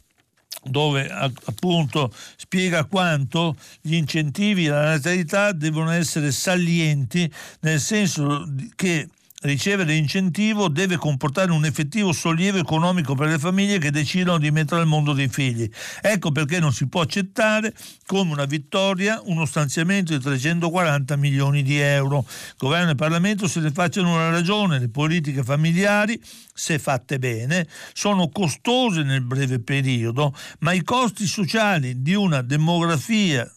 [0.67, 9.07] dove appunto spiega quanto gli incentivi alla natalità devono essere salienti nel senso che
[9.45, 14.81] ricevere incentivo deve comportare un effettivo sollievo economico per le famiglie che decidono di mettere
[14.81, 15.69] al mondo dei figli.
[16.01, 17.73] Ecco perché non si può accettare
[18.05, 22.25] come una vittoria uno stanziamento di 340 milioni di euro.
[22.57, 26.19] Governo e Parlamento se ne facciano una ragione, le politiche familiari,
[26.53, 33.49] se fatte bene, sono costose nel breve periodo, ma i costi sociali di una demografia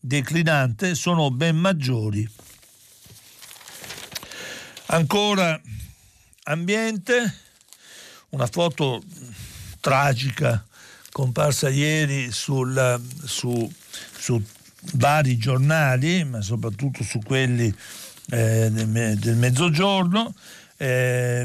[0.00, 2.28] declinante sono ben maggiori.
[4.90, 5.60] Ancora
[6.44, 7.34] ambiente,
[8.30, 9.02] una foto
[9.80, 10.64] tragica
[11.12, 13.70] comparsa ieri sul, su,
[14.16, 14.42] su,
[14.94, 17.70] vari giornali, ma soprattutto su quelli
[18.30, 20.34] eh, del mezzogiorno,
[20.78, 21.44] eh,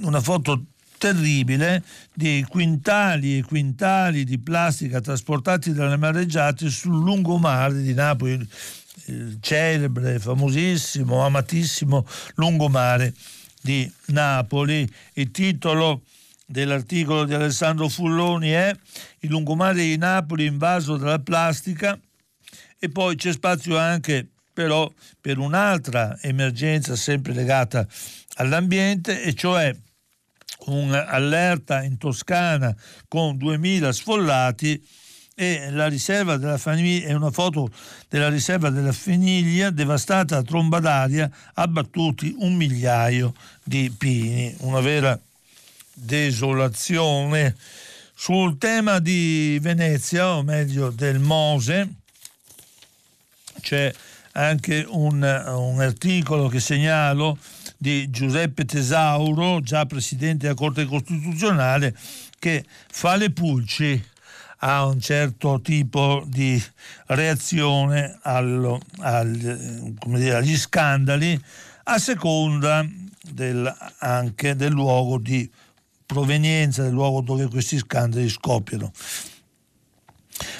[0.00, 0.64] una foto
[0.96, 1.82] terribile
[2.14, 8.48] di quintali e quintali di plastica trasportati dalle mareggiate sul lungomare di Napoli
[9.08, 13.14] il celebre, famosissimo, amatissimo lungomare
[13.60, 14.88] di Napoli.
[15.14, 16.02] Il titolo
[16.46, 18.74] dell'articolo di Alessandro Fulloni è
[19.20, 21.98] Il lungomare di Napoli invaso dalla plastica
[22.78, 24.90] e poi c'è spazio anche però
[25.20, 27.86] per un'altra emergenza sempre legata
[28.34, 29.74] all'ambiente e cioè
[30.66, 32.74] un'allerta in Toscana
[33.06, 34.82] con 2000 sfollati
[35.40, 37.70] e la riserva della famiglia è una foto
[38.08, 45.16] della riserva della Feniglia devastata a tromba d'aria, abbattuti un migliaio di pini, una vera
[45.92, 47.54] desolazione.
[48.14, 51.88] Sul tema di Venezia, o meglio del Mose,
[53.60, 53.94] c'è
[54.32, 57.38] anche un, un articolo che segnalo
[57.76, 61.96] di Giuseppe Tesauro, già presidente della Corte Costituzionale,
[62.40, 64.04] che fa le pulci
[64.58, 66.62] a un certo tipo di
[67.06, 71.40] reazione allo, al, dire, agli scandali
[71.84, 72.86] a seconda
[73.30, 75.48] del, anche del luogo di
[76.04, 78.92] provenienza, del luogo dove questi scandali scoppiano.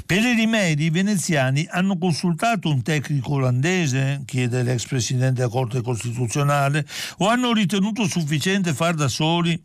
[0.04, 5.82] Per i rimedi i veneziani hanno consultato un tecnico olandese, chiede l'ex presidente della Corte
[5.82, 6.84] Costituzionale,
[7.18, 9.60] o hanno ritenuto sufficiente far da soli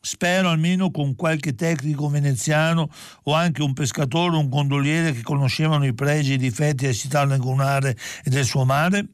[0.00, 2.88] Spero almeno con qualche tecnico veneziano
[3.24, 6.92] o anche un pescatore o un gondoliere che conoscevano i pregi e i difetti della
[6.92, 9.06] città lagunare e del suo mare.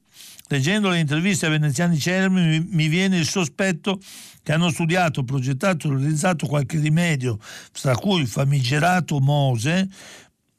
[0.49, 3.99] Leggendo le interviste a veneziani celebri mi viene il sospetto
[4.43, 7.39] che hanno studiato, progettato e realizzato qualche rimedio,
[7.73, 9.89] tra cui il famigerato Mose,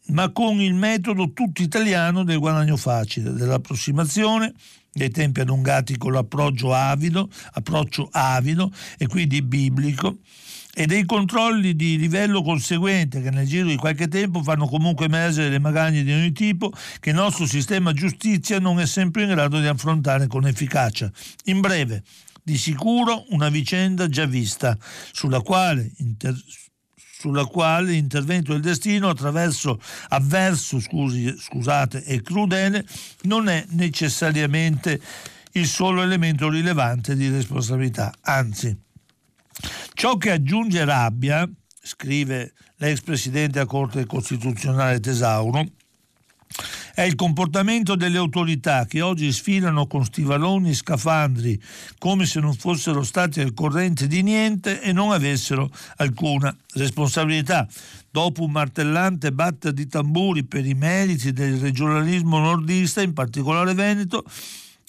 [0.07, 4.53] ma con il metodo tutto italiano del guadagno facile, dell'approssimazione,
[4.97, 10.19] dei tempi allungati con l'approccio avido, approccio avido e quindi biblico,
[10.73, 15.49] e dei controlli di livello conseguente che nel giro di qualche tempo fanno comunque emergere
[15.49, 16.71] le magagne di ogni tipo
[17.01, 21.11] che il nostro sistema giustizia non è sempre in grado di affrontare con efficacia.
[21.45, 22.01] In breve,
[22.41, 24.77] di sicuro una vicenda già vista,
[25.11, 26.41] sulla quale, inter-
[27.17, 32.85] sulla quale l'intervento del destino attraverso avverso scusi, scusate, e crudele
[33.23, 34.99] non è necessariamente
[35.53, 38.77] il solo elemento rilevante di responsabilità, anzi
[39.93, 41.49] ciò che aggiunge rabbia,
[41.81, 45.65] scrive l'ex presidente della Corte Costituzionale Tesauro,
[46.93, 51.61] è il comportamento delle autorità che oggi sfilano con stivaloni e scafandri
[51.97, 57.67] come se non fossero stati al corrente di niente e non avessero alcuna responsabilità.
[58.09, 64.23] Dopo un martellante batter di tamburi per i meriti del regionalismo nordista, in particolare Veneto,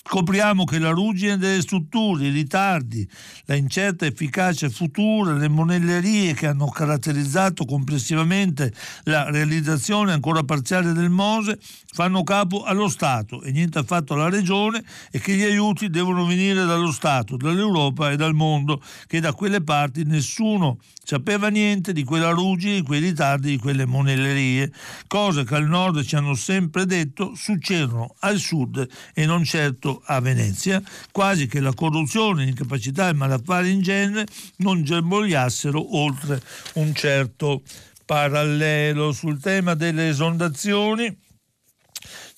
[0.08, 3.06] Scopriamo che la ruggine delle strutture, i ritardi,
[3.46, 11.10] la incerta efficacia futura, le monellerie che hanno caratterizzato complessivamente la realizzazione ancora parziale del
[11.10, 11.58] Mose
[11.92, 16.64] fanno capo allo Stato e niente affatto alla Regione e che gli aiuti devono venire
[16.64, 22.30] dallo Stato, dall'Europa e dal mondo, che da quelle parti nessuno sapeva niente di quella
[22.30, 24.72] ruggine, di quei ritardi, di quelle monellerie,
[25.06, 30.20] cose che al nord ci hanno sempre detto succedono al sud e non certo a
[30.20, 34.26] Venezia, quasi che la corruzione, l'incapacità e il malaffare in genere
[34.56, 36.40] non germogliassero oltre
[36.74, 37.62] un certo
[38.04, 39.12] parallelo.
[39.12, 41.16] Sul tema delle esondazioni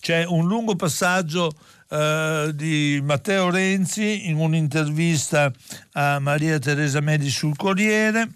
[0.00, 1.52] c'è un lungo passaggio
[1.90, 5.50] Uh, di Matteo Renzi in un'intervista
[5.92, 8.28] a Maria Teresa Medi sul Corriere.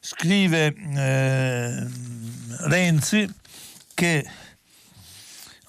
[0.00, 1.86] Scrive eh,
[2.66, 3.32] Renzi
[3.94, 4.26] che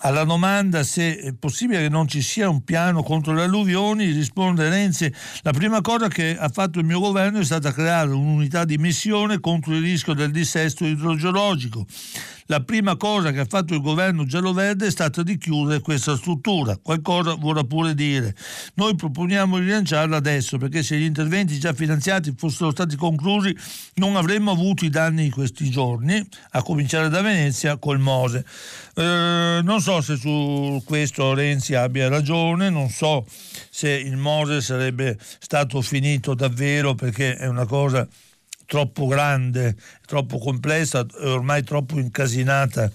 [0.02, 4.70] alla domanda se è possibile che non ci sia un piano contro le alluvioni, risponde
[4.70, 8.78] Renzi, la prima cosa che ha fatto il mio governo è stata creare un'unità di
[8.78, 11.86] missione contro il rischio del dissesto idrogeologico
[12.52, 16.76] la prima cosa che ha fatto il governo giallo-verde è stata di chiudere questa struttura.
[16.76, 18.36] Qualcosa vorrà pure dire.
[18.74, 23.56] Noi proponiamo di rilanciarla adesso perché se gli interventi già finanziati fossero stati conclusi
[23.96, 26.22] non avremmo avuto i danni di questi giorni,
[26.52, 28.44] a cominciare da Venezia col Mose.
[28.96, 33.26] Eh, non so se su questo Renzi abbia ragione, non so
[33.70, 38.08] se il Mose sarebbe stato finito davvero perché è una cosa
[38.66, 39.76] troppo grande,
[40.06, 42.90] troppo complessa e ormai troppo incasinata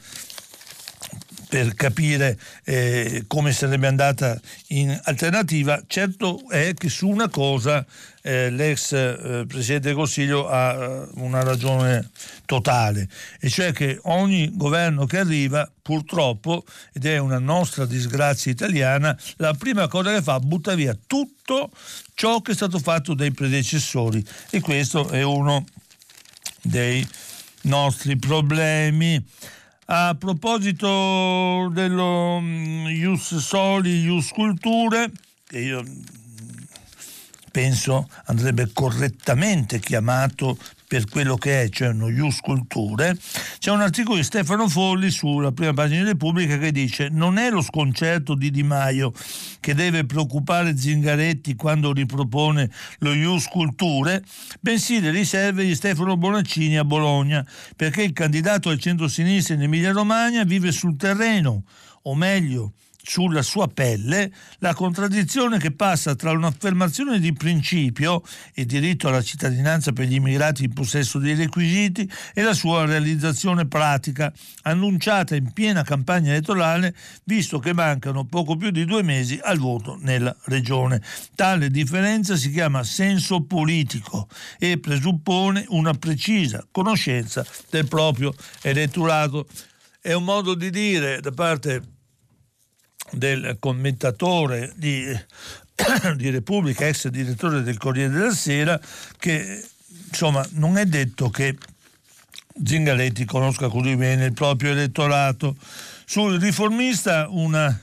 [1.49, 4.39] per capire eh, come sarebbe andata
[4.69, 5.83] in alternativa.
[5.87, 7.85] Certo è che su una cosa
[8.23, 12.11] eh, l'ex eh, Presidente del Consiglio ha eh, una ragione
[12.45, 13.09] totale,
[13.41, 19.55] e cioè che ogni governo che arriva, purtroppo, ed è una nostra disgrazia italiana, la
[19.55, 21.71] prima cosa che fa butta via tutto
[22.15, 25.65] ciò che è stato fatto dai predecessori e questo è uno
[26.63, 27.07] dei
[27.63, 29.25] nostri problemi.
[29.89, 35.09] A proposito dello mm, Ius Soli, Ius Culture,
[35.47, 36.03] che io mm,
[37.53, 43.17] penso andrebbe correttamente chiamato per quello che è, cioè uno Ius Culture,
[43.59, 47.51] c'è un articolo di Stefano Folli sulla prima pagina di Repubblica che dice non è
[47.51, 49.13] lo sconcerto di Di Maio
[49.61, 54.23] che deve preoccupare Zingaretti quando ripropone lo Ius Culture,
[54.61, 60.45] bensì le riserve di Stefano Bonaccini a Bologna, perché il candidato al centro-sinistra in Emilia-Romagna
[60.45, 61.65] vive sul terreno,
[62.03, 62.75] o meglio,
[63.09, 69.93] sulla sua pelle la contraddizione che passa tra un'affermazione di principio e diritto alla cittadinanza
[69.93, 74.33] per gli immigrati in possesso dei requisiti e la sua realizzazione pratica,
[74.63, 76.95] annunciata in piena campagna elettorale,
[77.25, 81.01] visto che mancano poco più di due mesi al voto nella regione.
[81.37, 84.29] Tale differenza si chiama senso politico
[84.59, 89.47] e presuppone una precisa conoscenza del proprio elettorato.
[90.01, 91.95] È un modo di dire da parte
[93.13, 95.05] del commentatore di,
[96.17, 98.81] di Repubblica, ex direttore del Corriere della Sera,
[99.19, 99.65] che
[100.09, 101.57] insomma non è detto che
[102.65, 105.57] Zingaretti conosca così bene il proprio elettorato.
[106.05, 107.79] Sul riformista, una,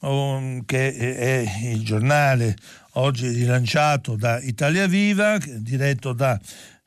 [0.00, 2.56] um, che è il giornale
[2.92, 6.38] oggi rilanciato da Italia Viva, diretto da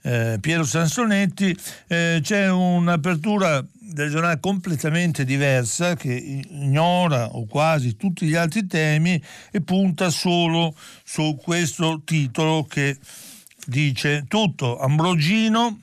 [0.01, 1.56] eh, Piero Sansonetti,
[1.88, 9.22] eh, c'è un'apertura del giornale completamente diversa che ignora o quasi tutti gli altri temi
[9.52, 12.98] e punta solo su questo titolo che
[13.66, 14.80] dice tutto.
[14.80, 15.82] Ambrogino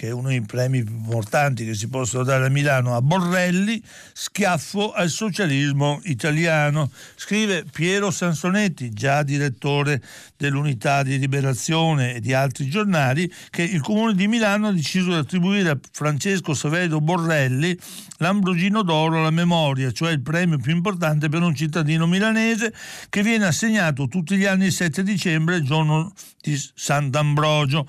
[0.00, 3.82] che è uno dei premi più importanti che si possono dare a Milano, a Borrelli,
[4.12, 6.88] schiaffo al socialismo italiano.
[7.16, 10.00] Scrive Piero Sansonetti, già direttore
[10.36, 15.16] dell'Unità di Liberazione e di altri giornali, che il Comune di Milano ha deciso di
[15.16, 17.76] attribuire a Francesco Saverio Borrelli
[18.18, 22.72] l'Ambrogino d'Oro alla memoria, cioè il premio più importante per un cittadino milanese
[23.08, 27.84] che viene assegnato tutti gli anni il 7 dicembre, giorno di Sant'Ambrogio.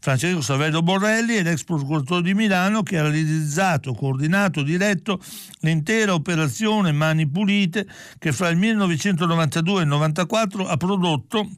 [0.00, 5.20] Francesco Saverio Borrelli è l'ex procuratore di Milano che ha realizzato, coordinato, diretto
[5.60, 7.86] l'intera operazione Mani Pulite
[8.18, 11.48] che fra il 1992 e il 1994 ha prodotto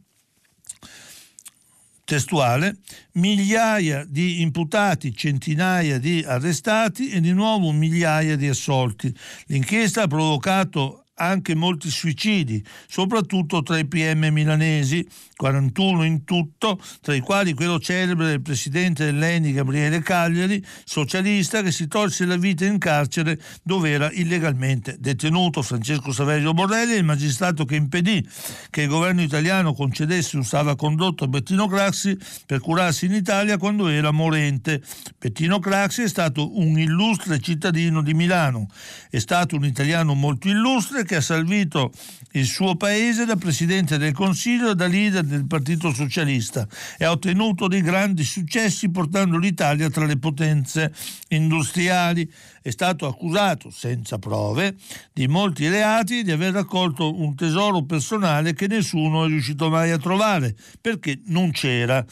[2.04, 2.76] testuale,
[3.12, 9.12] migliaia di imputati, centinaia di arrestati e di nuovo migliaia di assolti.
[9.46, 15.06] L'inchiesta ha provocato anche molti suicidi, soprattutto tra i PM milanesi,
[15.36, 21.72] 41 in tutto, tra i quali quello celebre del presidente dell'ENI Gabriele Cagliari, socialista che
[21.72, 25.62] si tolse la vita in carcere dove era illegalmente detenuto.
[25.62, 28.26] Francesco Saverio Borrelli, il magistrato che impedì
[28.70, 33.88] che il governo italiano concedesse un salvacondotto a Bettino Craxi per curarsi in Italia quando
[33.88, 34.82] era morente.
[35.18, 38.68] Bettino Craxi è stato un illustre cittadino di Milano,
[39.10, 41.90] è stato un italiano molto illustre che ha salvito
[42.32, 47.10] il suo paese da Presidente del Consiglio e da leader del Partito Socialista e ha
[47.10, 50.92] ottenuto dei grandi successi portando l'Italia tra le potenze
[51.28, 52.30] industriali.
[52.60, 54.74] È stato accusato, senza prove,
[55.14, 59.92] di molti reati e di aver raccolto un tesoro personale che nessuno è riuscito mai
[59.92, 62.04] a trovare, perché non c'era.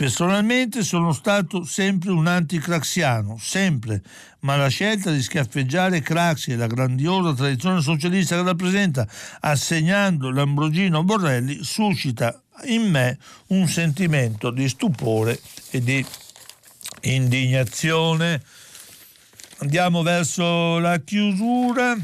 [0.00, 4.00] Personalmente sono stato sempre un anticraxiano, sempre,
[4.38, 9.06] ma la scelta di schiaffeggiare Craxi e la grandiosa tradizione socialista che rappresenta,
[9.40, 15.38] assegnando l'Ambrogino a Borrelli, suscita in me un sentimento di stupore
[15.68, 16.02] e di
[17.02, 18.42] indignazione.
[19.58, 21.94] Andiamo verso la chiusura.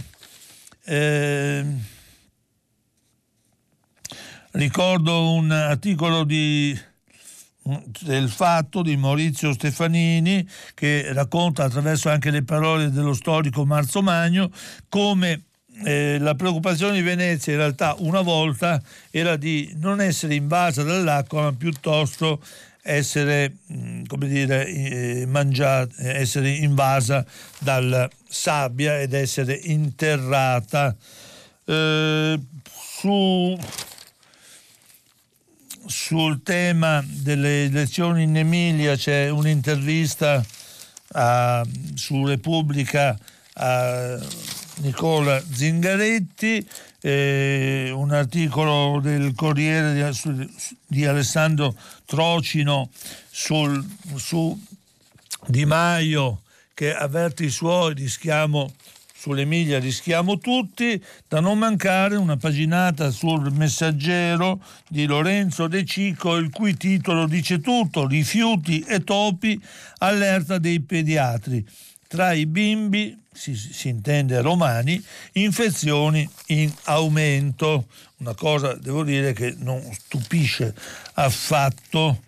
[0.84, 1.64] Eh,
[4.50, 6.78] ricordo un articolo di
[8.00, 14.50] del fatto di Maurizio Stefanini che racconta attraverso anche le parole dello storico Marzo Magno
[14.88, 15.42] come
[15.84, 21.42] eh, la preoccupazione di Venezia in realtà una volta era di non essere invasa dall'acqua
[21.42, 22.40] ma piuttosto
[22.86, 27.26] essere, mm, come dire, eh, mangiata, essere invasa
[27.58, 30.94] dalla sabbia ed essere interrata.
[31.64, 32.40] Eh,
[33.00, 33.58] su
[35.86, 40.44] sul tema delle elezioni in Emilia c'è un'intervista
[41.12, 41.64] a,
[41.94, 43.18] su Repubblica
[43.54, 44.18] a
[44.78, 46.66] Nicola Zingaretti,
[47.00, 50.54] eh, un articolo del Corriere di,
[50.86, 51.74] di Alessandro
[52.04, 52.90] Trocino
[53.30, 53.82] sul,
[54.16, 54.58] su
[55.46, 56.42] Di Maio
[56.74, 58.70] che avverte i suoi rischiamo
[59.26, 66.50] sull'Emilia rischiamo tutti, da non mancare una paginata sul messaggero di Lorenzo De Cico, il
[66.50, 69.60] cui titolo dice tutto, rifiuti e topi,
[69.98, 71.66] allerta dei pediatri.
[72.06, 75.02] Tra i bimbi, si, si intende romani,
[75.32, 80.72] infezioni in aumento, una cosa devo dire che non stupisce
[81.14, 82.22] affatto.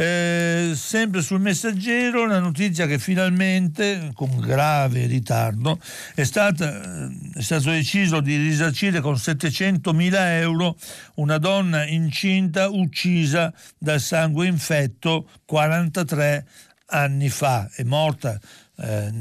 [0.00, 5.78] Eh, sempre sul messaggero la notizia che finalmente, con grave ritardo,
[6.14, 10.74] è, stata, eh, è stato deciso di risarcire con 700.000 euro
[11.16, 16.46] una donna incinta uccisa dal sangue infetto 43
[16.86, 17.68] anni fa.
[17.70, 18.40] È morta
[18.78, 19.12] eh,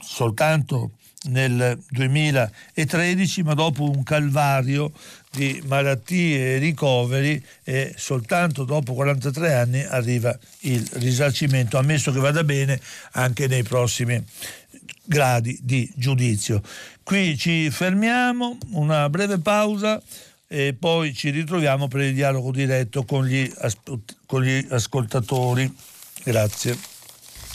[0.00, 0.94] soltanto
[1.26, 4.92] nel 2013, ma dopo un calvario
[5.34, 12.44] di malattie e ricoveri e soltanto dopo 43 anni arriva il risarcimento, ammesso che vada
[12.44, 12.80] bene
[13.12, 14.22] anche nei prossimi
[15.04, 16.62] gradi di giudizio.
[17.02, 20.00] Qui ci fermiamo, una breve pausa
[20.46, 23.50] e poi ci ritroviamo per il dialogo diretto con gli,
[24.26, 25.72] con gli ascoltatori.
[26.22, 26.93] Grazie.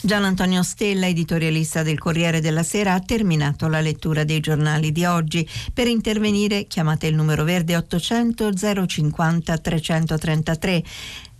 [0.02, 5.04] Gian Antonio Stella, editorialista del Corriere della Sera, ha terminato la lettura dei giornali di
[5.04, 5.46] oggi.
[5.74, 8.50] Per intervenire chiamate il numero verde 800
[8.86, 10.82] 050 333.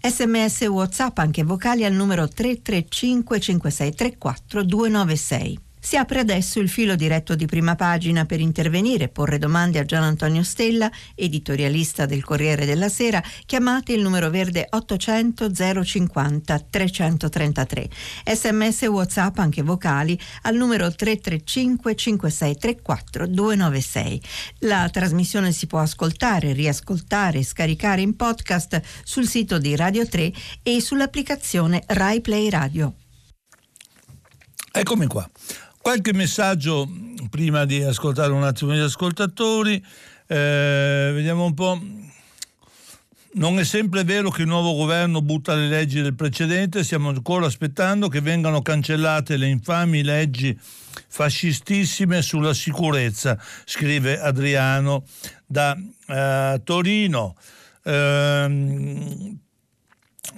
[0.03, 5.70] Sms WhatsApp anche vocali al numero 335 5634 296.
[5.83, 9.85] Si apre adesso il filo diretto di prima pagina per intervenire e porre domande a
[9.85, 13.23] Gian Antonio Stella, editorialista del Corriere della Sera.
[13.47, 15.51] Chiamate il numero verde 800
[15.83, 17.89] 050 333.
[18.27, 24.23] Sms e WhatsApp anche vocali al numero 335 5634 296.
[24.61, 30.31] La trasmissione si può ascoltare, riascoltare e scaricare in podcast sul sito di Radio 3
[30.63, 32.95] e sull'applicazione Rai Play Radio.
[34.73, 35.29] Eccomi qua.
[35.83, 36.87] Qualche messaggio
[37.31, 39.83] prima di ascoltare un attimo gli ascoltatori.
[40.27, 41.81] Eh, vediamo un po'.
[43.33, 47.47] Non è sempre vero che il nuovo governo butta le leggi del precedente, stiamo ancora
[47.47, 55.05] aspettando che vengano cancellate le infami leggi fascistissime sulla sicurezza, scrive Adriano
[55.47, 55.75] da
[56.09, 57.37] eh, Torino.
[57.83, 59.39] Eh,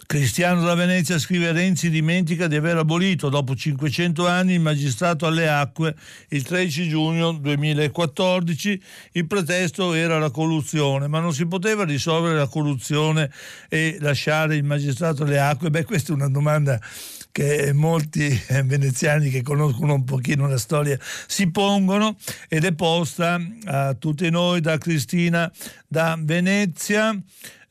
[0.06, 5.48] Cristiano da Venezia scrive Renzi dimentica di aver abolito dopo 500 anni il magistrato alle
[5.48, 5.94] acque
[6.28, 8.82] il 13 giugno 2014.
[9.12, 13.30] Il pretesto era la corruzione, ma non si poteva risolvere la corruzione
[13.68, 15.70] e lasciare il magistrato alle acque?
[15.70, 16.80] Beh, questa è una domanda
[17.30, 18.28] che molti
[18.64, 22.16] veneziani che conoscono un pochino la storia si pongono
[22.48, 25.50] ed è posta a tutti noi da Cristina
[25.88, 27.18] da Venezia.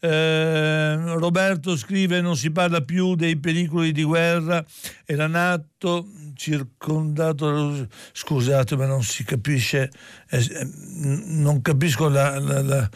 [0.04, 4.66] Eh, Roberto scrive non si parla più dei pericoli di guerra,
[5.06, 9.92] era nato circondato, scusate ma non si capisce,
[10.30, 12.90] eh, non capisco la, la, la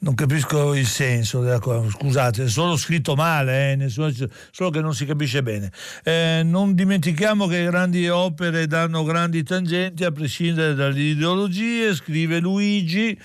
[0.00, 4.94] non capisco il senso della cosa, scusate, è solo scritto male, eh, solo che non
[4.94, 5.70] si capisce bene.
[6.04, 13.18] Eh, non dimentichiamo che grandi opere danno grandi tangenti a prescindere dalle ideologie, scrive Luigi.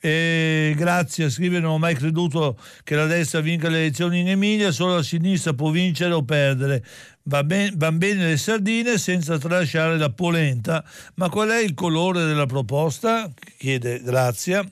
[0.00, 4.70] E grazie, scrive non ho mai creduto che la destra vinca le elezioni in Emilia,
[4.70, 6.84] solo la sinistra può vincere o perdere.
[7.24, 10.84] Va ben, van bene le sardine senza tralasciare la polenta,
[11.16, 13.30] ma qual è il colore della proposta?
[13.58, 14.64] chiede Grazia.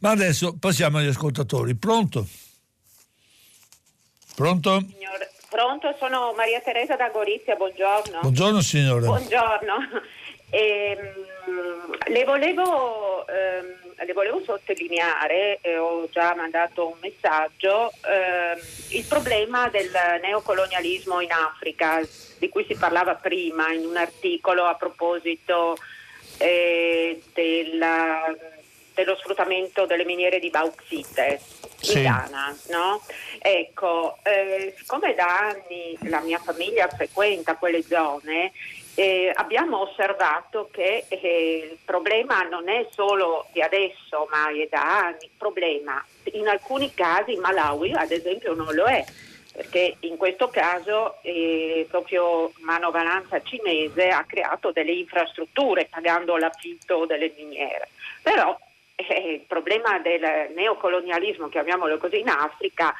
[0.00, 1.74] Ma adesso passiamo agli ascoltatori.
[1.76, 2.26] Pronto?
[4.34, 4.80] Pronto?
[4.80, 8.20] Signor, pronto, sono Maria Teresa da Gorizia, buongiorno.
[8.20, 9.06] Buongiorno signora.
[9.06, 9.74] Buongiorno.
[10.52, 18.58] E, ehm, le, volevo, ehm, le, volevo, sottolineare, eh, ho già mandato un messaggio, ehm,
[18.90, 19.90] il problema del
[20.22, 22.00] neocolonialismo in Africa,
[22.38, 25.76] di cui si parlava prima in un articolo a proposito
[26.38, 28.34] eh, della,
[28.94, 31.40] dello sfruttamento delle miniere di bauxite
[31.80, 31.98] sì.
[31.98, 32.56] in Ghana.
[32.68, 33.02] No?
[33.38, 38.52] Ecco, eh, siccome da anni la mia famiglia frequenta quelle zone,
[39.00, 45.06] eh, abbiamo osservato che eh, il problema non è solo di adesso, ma è da
[45.06, 45.30] anni.
[45.38, 49.02] Problema in alcuni casi Malawi, ad esempio, non lo è,
[49.54, 57.32] perché in questo caso eh, proprio manovalanza cinese ha creato delle infrastrutture pagando l'affitto delle
[57.34, 57.88] miniere.
[58.22, 58.54] Però
[58.96, 62.94] eh, il problema del neocolonialismo, chiamiamolo così, in Africa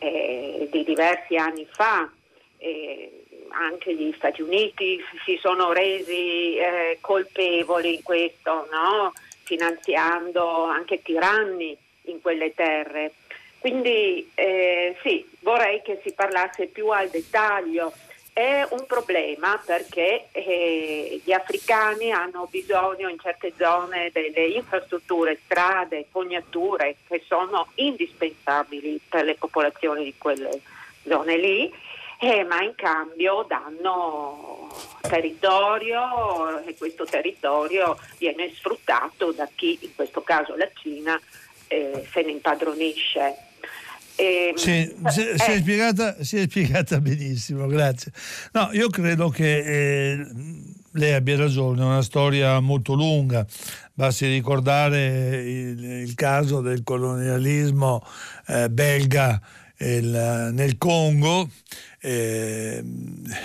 [0.00, 2.10] eh, di diversi anni fa,
[2.58, 3.25] eh,
[3.56, 9.12] anche gli Stati Uniti si sono resi eh, colpevoli in questo, no?
[9.44, 13.12] finanziando anche tiranni in quelle terre.
[13.58, 17.92] Quindi eh, sì, vorrei che si parlasse più al dettaglio.
[18.32, 26.06] È un problema perché eh, gli africani hanno bisogno in certe zone delle infrastrutture, strade,
[26.10, 30.60] fognature che sono indispensabili per le popolazioni di quelle
[31.08, 31.72] zone lì
[32.18, 34.68] eh, ma in cambio danno
[35.00, 41.20] territorio e questo territorio viene sfruttato da chi, in questo caso la Cina,
[41.68, 43.36] eh, se ne impadronisce.
[44.16, 45.38] E, ehm, sì, si, eh.
[45.38, 48.12] si, è spiegata, si, è spiegata, benissimo, grazie.
[48.52, 50.26] No, io credo che eh,
[50.92, 53.46] lei abbia ragione, è una storia molto lunga,
[53.92, 58.02] basti ricordare il, il caso del colonialismo
[58.46, 59.40] eh, belga
[59.78, 61.48] il, nel Congo
[62.06, 62.84] eh,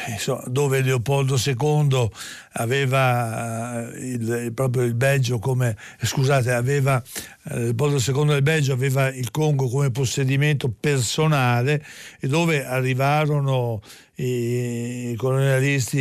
[0.10, 2.10] insomma, dove Leopoldo II
[2.54, 7.02] aveva eh, il, proprio il Belgio come scusate aveva
[7.46, 11.84] eh, Leopoldo II del Belgio aveva il Congo come possedimento personale
[12.20, 13.82] e dove arrivarono
[14.16, 16.00] i colonialisti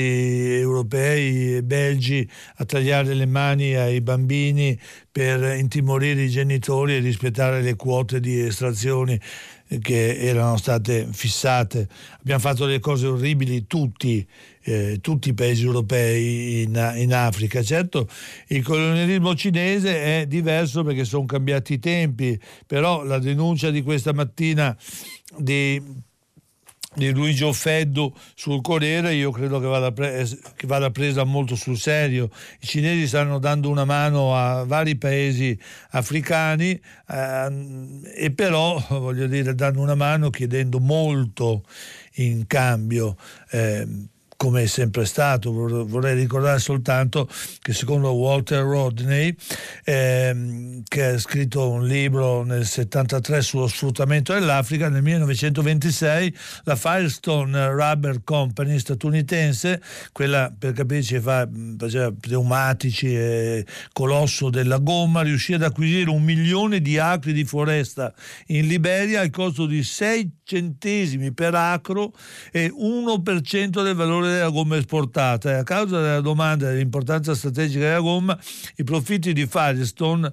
[0.58, 4.78] europei e belgi a tagliare le mani ai bambini
[5.10, 9.18] per intimorire i genitori e rispettare le quote di estrazioni
[9.78, 11.88] che erano state fissate.
[12.20, 14.26] Abbiamo fatto delle cose orribili tutti,
[14.62, 17.62] eh, tutti i paesi europei in, in, Africa.
[17.62, 18.08] Certo,
[18.48, 24.12] il colonialismo cinese è diverso perché sono cambiati i tempi, però la denuncia di questa
[24.12, 24.76] mattina
[25.38, 25.80] di
[26.92, 30.26] di Luigi Offeddo sul Corriere io credo che vada, pre-
[30.56, 32.30] che vada, presa molto sul serio.
[32.60, 35.56] I cinesi stanno dando una mano a vari paesi
[35.90, 41.64] africani eh, e però voglio dire danno una mano chiedendo molto
[42.14, 43.16] in cambio.
[43.50, 43.86] Eh,
[44.40, 45.52] come è sempre stato.
[45.52, 47.28] Vorrei ricordare soltanto
[47.60, 49.36] che secondo Walter Rodney,
[49.84, 56.34] ehm, che ha scritto un libro nel 73 sullo sfruttamento dell'Africa, nel 1926
[56.64, 65.20] la Firestone Rubber Company statunitense, quella per capirci fa, faceva pneumatici e colosso della gomma,
[65.20, 68.10] riuscì ad acquisire un milione di acri di foresta
[68.46, 72.14] in Liberia al costo di 6 centesimi per acro
[72.50, 75.50] e 1% del valore della gomma esportata.
[75.50, 78.38] E a causa della domanda dell'importanza strategica della gomma
[78.76, 80.32] i profitti di Firestone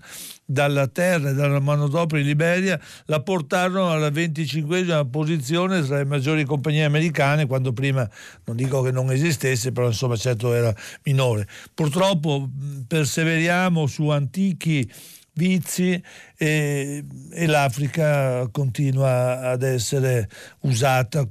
[0.50, 6.45] dalla terra e dalla manodopera in Liberia la portarono alla 25 posizione tra le maggiori
[6.45, 8.10] compagnie americane quando prima
[8.45, 10.74] non dico che non esistesse però insomma certo era
[11.04, 11.48] minore.
[11.74, 12.50] Purtroppo
[12.88, 14.89] perseveriamo su antichi
[15.34, 16.02] vizi
[16.36, 20.28] e, e l'Africa continua ad essere
[20.62, 21.28] usata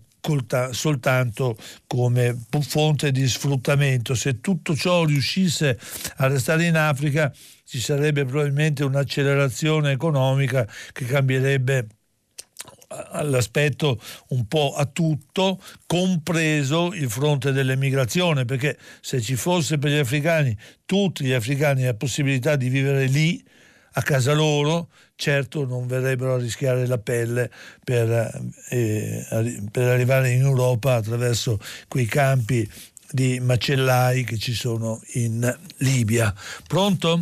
[0.73, 1.57] soltanto
[1.87, 4.15] come fonte di sfruttamento.
[4.15, 5.79] Se tutto ciò riuscisse
[6.17, 7.33] a restare in Africa
[7.65, 11.87] ci sarebbe probabilmente un'accelerazione economica che cambierebbe
[13.23, 19.99] l'aspetto un po' a tutto, compreso il fronte dell'emigrazione, perché se ci fosse per gli
[19.99, 23.45] africani, tutti gli africani la possibilità di vivere lì,
[23.93, 27.51] a casa loro, certo non verrebbero a rischiare la pelle
[27.83, 28.41] per,
[28.71, 29.27] eh,
[29.73, 31.59] per arrivare in Europa attraverso
[31.89, 32.69] quei campi
[33.11, 36.33] di macellai che ci sono in Libia.
[36.69, 37.21] Pronto?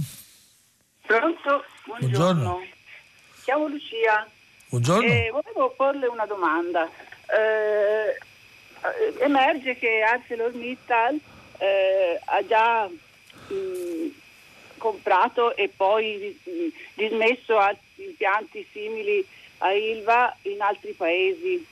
[1.06, 1.64] Pronto?
[1.86, 2.42] Buongiorno.
[2.42, 2.66] Buongiorno.
[3.44, 4.26] Chiamo Lucia.
[4.68, 5.08] Buongiorno.
[5.08, 6.88] Eh, volevo porle una domanda.
[6.88, 8.18] Eh,
[9.20, 11.20] emerge che ArcelorMittal
[11.58, 14.08] eh, ha già mh,
[14.78, 16.38] comprato e poi
[16.94, 19.24] dismesso altri impianti simili
[19.58, 21.64] a Ilva in altri paesi.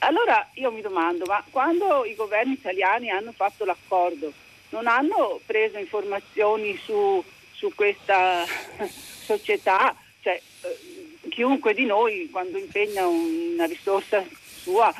[0.00, 4.32] Allora io mi domando, ma quando i governi italiani hanno fatto l'accordo,
[4.70, 8.44] non hanno preso informazioni su, su questa
[9.24, 9.94] società?
[10.20, 14.92] Cioè, eh, chiunque di noi quando impegna una risorsa sua,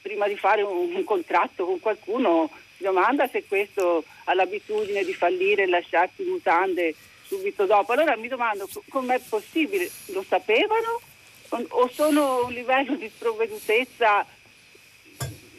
[0.00, 5.14] prima di fare un, un contratto con qualcuno, si domanda se questo ha l'abitudine di
[5.14, 6.94] fallire e lasciarsi mutande
[7.32, 7.92] subito dopo.
[7.92, 11.00] Allora mi domando com'è possibile, lo sapevano
[11.48, 14.26] o sono un livello di sprovvedutezza?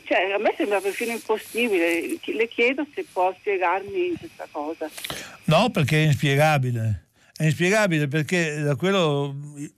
[0.05, 2.19] Cioè, a me sembra perfino impossibile.
[2.23, 4.89] Le chiedo se può spiegarmi questa cosa.
[5.45, 7.07] No, perché è inspiegabile.
[7.35, 9.35] È inspiegabile perché da quello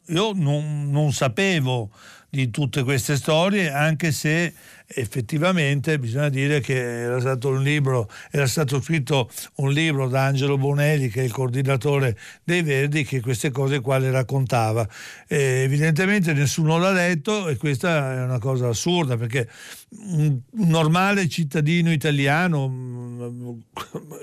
[0.07, 1.89] io non, non sapevo
[2.29, 4.53] di tutte queste storie, anche se
[4.87, 10.57] effettivamente bisogna dire che era stato un libro, era stato scritto un libro da Angelo
[10.57, 14.87] Bonelli, che è il coordinatore dei Verdi, che queste cose qua le raccontava.
[15.27, 19.49] E evidentemente nessuno l'ha letto e questa è una cosa assurda perché
[19.97, 23.13] un normale cittadino italiano,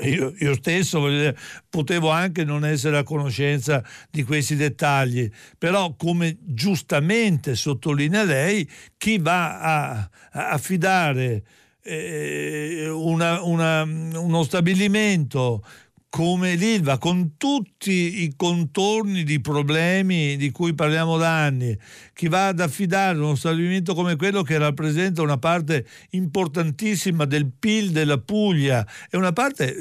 [0.02, 1.36] io, io stesso dire,
[1.68, 8.68] potevo anche non essere a conoscenza di questi dettagli, però come giustamente sottolinea lei,
[9.02, 11.42] chi va a, affidare
[11.82, 15.64] eh, una, una, uno stabilimento
[16.08, 21.76] come l'Ilva, con tutti i contorni di problemi di cui parliamo da anni,
[22.12, 27.90] chi va ad affidare uno stabilimento come quello che rappresenta una parte importantissima del PIL
[27.90, 29.78] della Puglia e una parte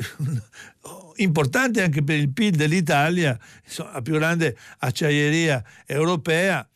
[1.17, 6.67] importante anche per il PIL dell'Italia, insomma, la più grande acciaieria europea,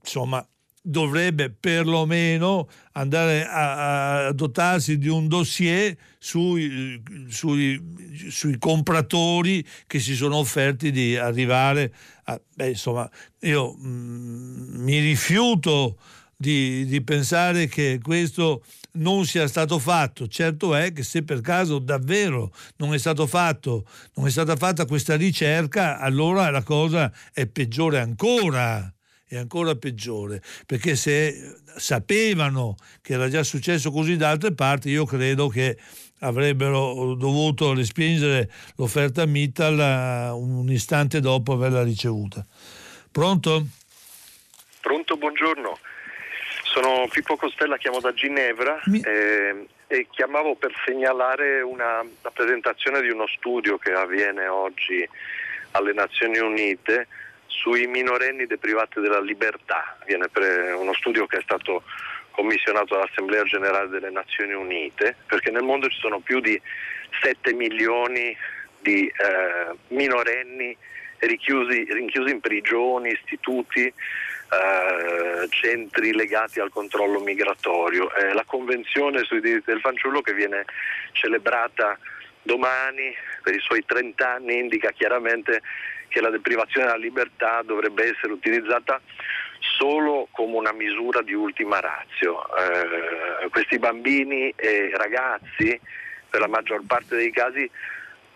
[0.00, 0.42] insomma,
[0.88, 7.82] dovrebbe perlomeno andare a, a dotarsi di un dossier sui, sui,
[8.28, 11.92] sui, compratori che si sono offerti di arrivare
[12.24, 12.40] a...
[12.54, 13.10] Beh, insomma,
[13.40, 15.98] io mh, mm, mi rifiuto
[16.36, 18.62] di, di pensare che questo
[18.92, 20.28] non sia stato fatto.
[20.28, 23.84] Certo è che se per caso davvero non è stato fatto,
[24.14, 28.95] non è stata fatta questa ricerca, allora la cosa è peggiore ancora
[29.28, 35.04] è ancora peggiore, perché se sapevano che era già successo così da altre parti, io
[35.04, 35.76] credo che
[36.20, 42.44] avrebbero dovuto respingere l'offerta Mittal eh, un istante dopo averla ricevuta.
[43.10, 43.66] Pronto?
[44.80, 45.78] Pronto, buongiorno.
[46.62, 49.00] Sono Pippo Costella, chiamo da Ginevra Mi...
[49.00, 55.08] eh, e chiamavo per segnalare una, la presentazione di uno studio che avviene oggi
[55.72, 57.06] alle Nazioni Unite
[57.60, 59.96] sui minorenni deprivati della libertà.
[60.06, 60.28] Viene
[60.74, 61.82] uno studio che è stato
[62.30, 66.60] commissionato dall'Assemblea Generale delle Nazioni Unite, perché nel mondo ci sono più di
[67.22, 68.36] 7 milioni
[68.80, 70.76] di eh, minorenni
[71.18, 78.14] richiusi, rinchiusi in prigioni, istituti, eh, centri legati al controllo migratorio.
[78.14, 80.64] Eh, la Convenzione sui diritti del fanciullo che viene
[81.12, 81.98] celebrata
[82.42, 85.62] domani per i suoi 30 anni indica chiaramente
[86.16, 88.98] che la deprivazione della libertà dovrebbe essere utilizzata
[89.76, 92.42] solo come una misura di ultima razio.
[92.56, 95.78] Eh, questi bambini e ragazzi,
[96.30, 97.70] per la maggior parte dei casi,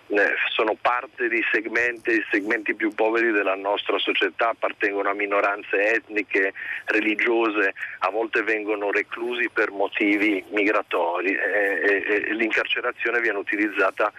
[0.08, 6.52] eh, sono parte di segmenti, segmenti più poveri della nostra società, appartengono a minoranze etniche,
[6.84, 14.12] religiose, a volte vengono reclusi per motivi migratori e, e, e l'incarcerazione viene utilizzata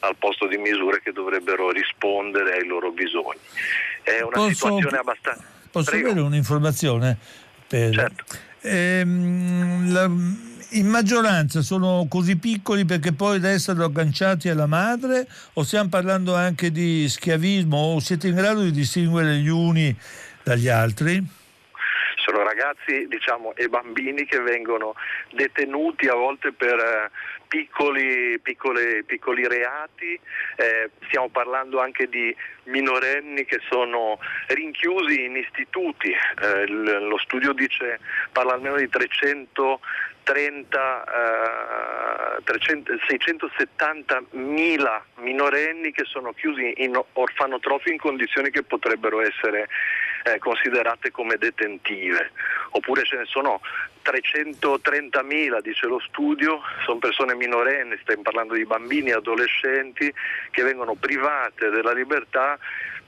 [0.00, 3.38] al posto di misure che dovrebbero rispondere ai loro bisogni.
[4.02, 4.54] È una Posso...
[4.54, 5.44] situazione abbastanza...
[5.70, 6.10] Posso Prego.
[6.10, 7.16] avere un'informazione?
[7.66, 7.94] Per...
[7.94, 8.24] Certo.
[8.62, 10.10] Ehm, la
[10.72, 16.70] in maggioranza sono così piccoli perché poi restano agganciati alla madre o stiamo parlando anche
[16.70, 19.96] di schiavismo o siete in grado di distinguere gli uni
[20.42, 21.24] dagli altri?
[22.16, 24.94] Sono ragazzi diciamo, e bambini che vengono
[25.32, 27.10] detenuti a volte per eh,
[27.48, 30.18] piccoli, piccole, piccoli reati,
[30.56, 32.34] eh, stiamo parlando anche di
[32.64, 34.18] minorenni che sono
[34.48, 37.98] rinchiusi in istituti, eh, lo studio dice,
[38.30, 39.80] parla almeno di 300
[40.28, 41.04] 30,
[42.36, 49.68] eh, 300, 670 mila minorenni che sono chiusi in orfanotrofi in condizioni che potrebbero essere
[50.24, 52.32] eh, considerate come detentive,
[52.70, 53.60] oppure ce ne sono
[54.02, 60.12] 330 mila, dice lo studio, sono persone minorenni, stiamo parlando di bambini e adolescenti
[60.50, 62.58] che vengono private della libertà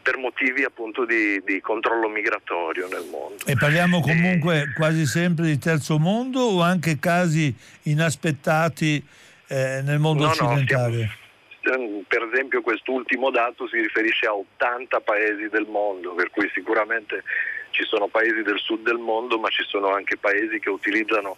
[0.03, 3.45] per motivi appunto di, di, controllo migratorio nel mondo.
[3.45, 4.73] E parliamo comunque e...
[4.75, 9.05] quasi sempre di terzo mondo o anche casi inaspettati
[9.49, 10.97] eh, nel mondo no, occidentale?
[10.97, 11.20] No, siamo,
[11.61, 17.23] per esempio quest'ultimo dato si riferisce a 80 paesi del mondo, per cui sicuramente
[17.71, 21.37] ci sono paesi del sud del mondo, ma ci sono anche paesi che utilizzano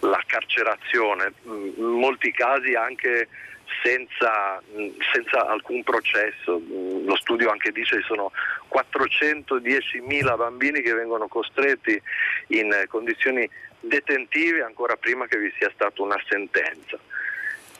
[0.00, 3.28] la carcerazione, in molti casi anche
[3.82, 4.62] senza,
[5.12, 6.60] senza, alcun processo.
[7.04, 8.32] Lo studio anche dice che sono
[8.72, 12.00] 410.000 bambini che vengono costretti
[12.48, 13.48] in condizioni
[13.80, 16.98] detentive ancora prima che vi sia stata una sentenza.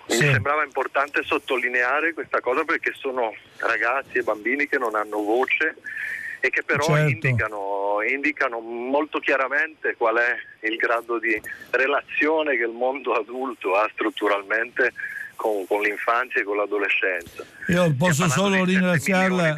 [0.09, 0.25] Sì.
[0.25, 5.77] Mi sembrava importante sottolineare questa cosa perché sono ragazzi e bambini che non hanno voce
[6.41, 7.11] e che però certo.
[7.11, 11.41] indicano, indicano, molto chiaramente qual è il grado di
[11.71, 14.93] relazione che il mondo adulto ha strutturalmente
[15.37, 17.45] con, con l'infanzia e con l'adolescenza.
[17.69, 19.55] Io posso solo ringraziarla.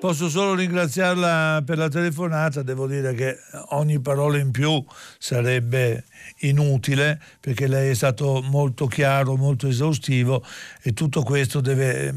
[0.00, 3.38] Posso solo ringraziarla per la telefonata, devo dire che
[3.70, 4.84] ogni parola in più
[5.18, 6.04] sarebbe
[6.38, 10.44] inutile perché lei è stato molto chiaro, molto esaustivo
[10.82, 12.14] e tutto questo deve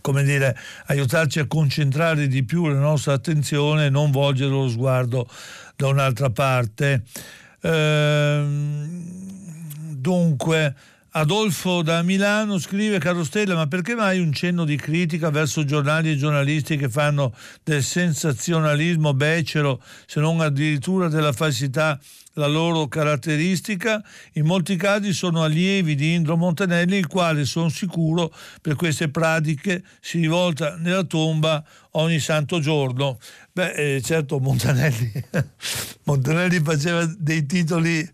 [0.00, 0.56] come dire,
[0.86, 5.26] aiutarci a concentrare di più la nostra attenzione e non volgere lo sguardo
[5.76, 7.02] da un'altra parte.
[7.62, 9.22] Ehm,
[10.02, 10.74] Dunque,
[11.14, 16.10] Adolfo da Milano scrive, caro Stella, ma perché mai un cenno di critica verso giornali
[16.10, 22.00] e giornalisti che fanno del sensazionalismo becero, se non addirittura della falsità,
[22.36, 24.02] la loro caratteristica?
[24.34, 29.84] In molti casi sono allievi di Indro Montanelli, il quale, sono sicuro, per queste pratiche
[30.00, 33.18] si rivolta nella tomba ogni santo giorno.
[33.52, 35.12] Beh, eh, certo Montanelli,
[36.04, 38.10] Montanelli faceva dei titoli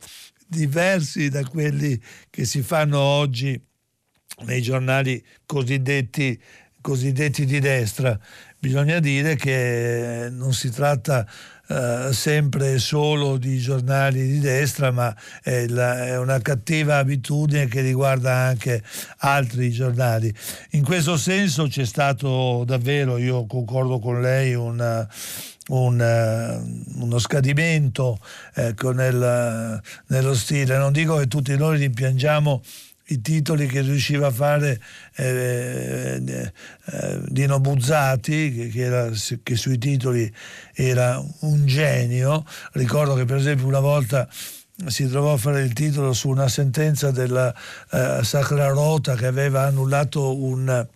[0.49, 3.61] diversi da quelli che si fanno oggi
[4.45, 6.41] nei giornali cosiddetti,
[6.81, 8.19] cosiddetti di destra.
[8.59, 11.27] Bisogna dire che non si tratta
[11.69, 17.83] Uh, sempre solo di giornali di destra, ma è, la, è, una cattiva abitudine che
[17.83, 18.83] riguarda anche
[19.19, 20.35] altri giornali.
[20.71, 25.07] In questo senso c'è stato davvero, io concordo con lei, una,
[25.69, 28.19] un, uh, uno scadimento
[28.55, 30.77] ecco, nel, nello stile.
[30.77, 32.63] Non dico che tutti noi rimpiangiamo
[33.11, 34.81] i titoli che riusciva a fare
[35.17, 36.53] eh, eh,
[36.85, 39.11] eh, Dino Buzzati, che, che, era,
[39.43, 40.31] che, sui titoli
[40.75, 42.45] era un genio.
[42.73, 44.29] Ricordo che per esempio una volta
[44.87, 47.53] si trovò a fare il titolo su una sentenza della
[47.91, 50.87] eh, Sacra Rota che aveva annullato un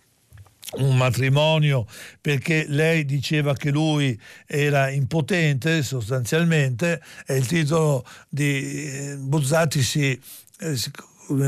[0.75, 1.85] un matrimonio
[2.19, 10.19] perché lei diceva che lui era impotente sostanzialmente e il titolo di eh, Buzzati si,
[10.73, 10.91] si,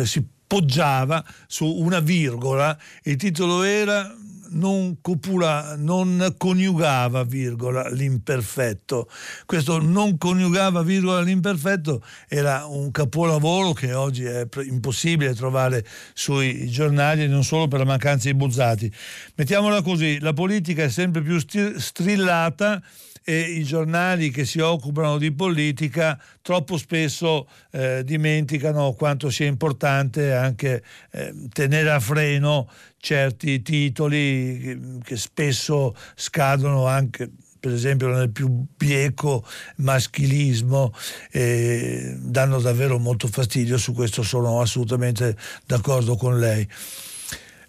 [0.03, 4.15] si poggiava su una virgola, il titolo era
[4.49, 9.09] non, copula, non coniugava virgola l'imperfetto.
[9.45, 17.27] Questo non coniugava virgola l'imperfetto era un capolavoro che oggi è impossibile trovare sui giornali
[17.27, 18.91] non solo per la mancanza di buzzati.
[19.35, 22.81] Mettiamola così, la politica è sempre più strillata
[23.27, 30.31] e i giornali che si occupano di politica troppo spesso eh, dimenticano quanto sia importante
[30.31, 38.29] anche eh, tenere a freno certi titoli che, che spesso scadono anche per esempio nel
[38.29, 39.43] più bieco
[39.77, 40.93] maschilismo
[41.31, 46.69] eh, danno davvero molto fastidio, su questo sono assolutamente d'accordo con lei.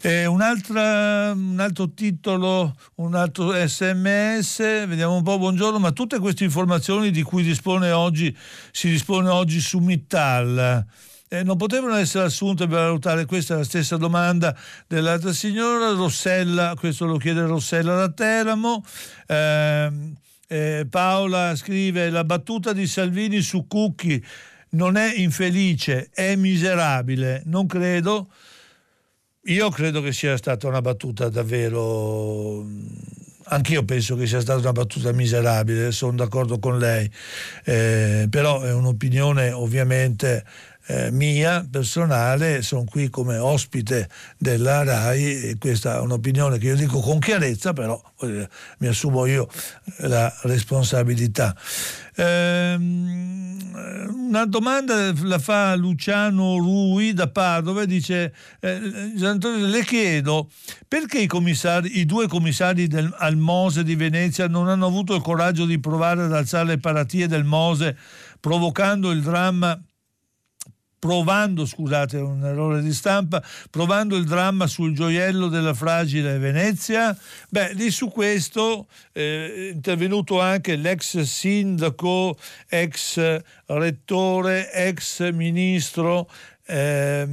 [0.02, 7.10] Eh, un altro titolo, un altro sms, vediamo un po', buongiorno, ma tutte queste informazioni
[7.10, 8.36] di cui dispone oggi,
[8.72, 10.84] si dispone oggi su Mittal,
[11.28, 14.54] eh, non potevano essere assunte per valutare, questa è la stessa domanda
[14.86, 18.84] dell'altra signora, Rossella, questo lo chiede Rossella da Teramo.
[19.26, 19.90] Eh,
[20.48, 24.24] eh, Paola scrive la battuta di Salvini su Cucchi
[24.70, 28.28] non è infelice, è miserabile, non credo.
[29.48, 32.64] Io credo che sia stata una battuta davvero...
[33.48, 37.08] Anch'io penso che sia stata una battuta miserabile, sono d'accordo con lei,
[37.62, 40.44] eh, però è un'opinione ovviamente
[40.86, 46.76] eh, mia personale, sono qui come ospite della RAI e questa è un'opinione che io
[46.76, 49.48] dico con chiarezza, però dire, mi assumo io
[49.98, 51.56] la responsabilità.
[52.16, 53.46] Ehm,
[54.28, 60.50] una domanda la fa Luciano Rui da Padova e dice eh, le chiedo
[60.88, 65.22] perché i, commissari, i due commissari del, al Mose di Venezia non hanno avuto il
[65.22, 67.96] coraggio di provare ad alzare le paratie del Mose
[68.40, 69.80] provocando il dramma
[70.98, 77.16] provando, scusate, un errore di stampa, provando il dramma sul gioiello della fragile Venezia.
[77.48, 82.36] Beh, lì su questo eh, è intervenuto anche l'ex sindaco,
[82.68, 86.28] ex rettore, ex ministro
[86.66, 87.28] eh,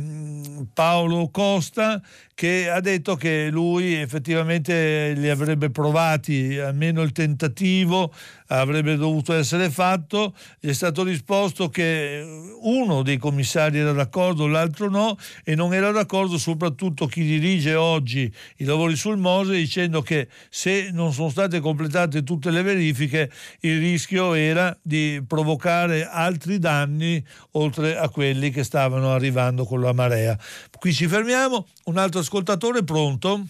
[0.74, 2.02] Paolo Costa
[2.36, 8.14] che ha detto che lui effettivamente li avrebbe provati, almeno il tentativo
[8.48, 12.24] avrebbe dovuto essere fatto, gli è stato risposto che
[12.62, 18.32] uno dei commissari era d'accordo, l'altro no e non era d'accordo soprattutto chi dirige oggi
[18.58, 23.32] i lavori sul Mose dicendo che se non sono state completate tutte le verifiche
[23.62, 29.94] il rischio era di provocare altri danni oltre a quelli che stavano arrivando con la
[29.94, 30.38] marea.
[30.80, 33.42] Qui ci fermiamo, un altro ascoltatore pronto?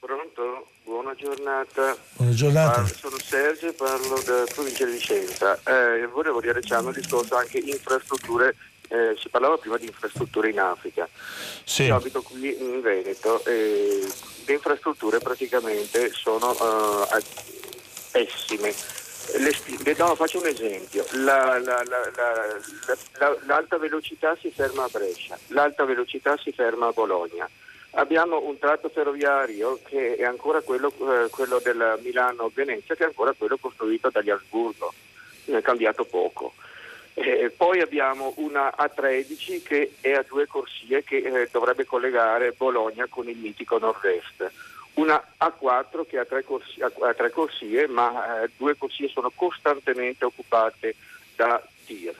[0.00, 1.96] Pronto, buona giornata.
[2.16, 2.80] Buona giornata.
[2.80, 5.60] Ah, sono Sergio e parlo da provincia di Vicenza.
[5.64, 8.56] Eh, volevo riallacciarmi al discorso anche infrastrutture
[8.92, 11.08] eh, si parlava prima di infrastrutture in Africa.
[11.64, 11.84] Sì.
[11.84, 14.06] Io abito qui in Veneto e
[14.44, 17.06] le infrastrutture praticamente sono uh,
[18.10, 18.74] pessime.
[19.38, 25.84] Le, no, faccio un esempio, la, la, la, l'alta velocità si ferma a Brescia, l'alta
[25.84, 27.48] velocità si ferma a Bologna.
[27.94, 33.32] Abbiamo un tratto ferroviario che è ancora quello, eh, quello del Milano-Venezia, che è ancora
[33.32, 34.92] quello costruito dagli Asburgo,
[35.44, 36.54] è cambiato poco.
[37.14, 43.06] Eh, poi abbiamo una A13 che è a due corsie che eh, dovrebbe collegare Bologna
[43.08, 44.50] con il mitico nord-est
[44.94, 50.24] una A4 che ha tre corsie, ha tre corsie ma eh, due corsie sono costantemente
[50.24, 50.94] occupate
[51.34, 52.14] da tir.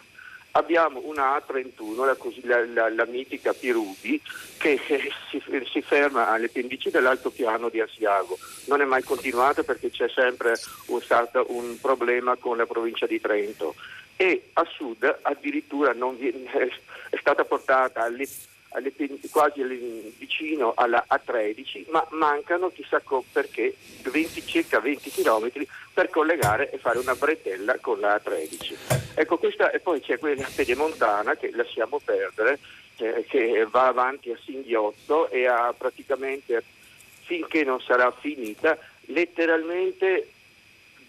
[0.52, 4.20] Abbiamo una A31, la, la, la, la mitica Pirubi,
[4.58, 8.38] che eh, si, si, ferma alle pendici dell'altopiano di Asiago.
[8.66, 10.54] Non è mai continuata perché c'è sempre
[11.00, 13.74] stato un problema con la provincia di Trento.
[14.16, 16.50] E a sud addirittura viene,
[17.08, 18.26] è stata portata alle
[18.72, 18.92] alle,
[19.30, 19.62] quasi
[20.18, 25.50] vicino alla A13, ma mancano chissà perché 20, circa 20 km
[25.92, 29.12] per collegare e fare una bretella con la A13.
[29.14, 32.58] Ecco, questa, e poi c'è quella pedemontana che lasciamo perdere,
[32.96, 36.62] eh, che va avanti a singhiozzo e ha praticamente,
[37.24, 40.28] finché non sarà finita, letteralmente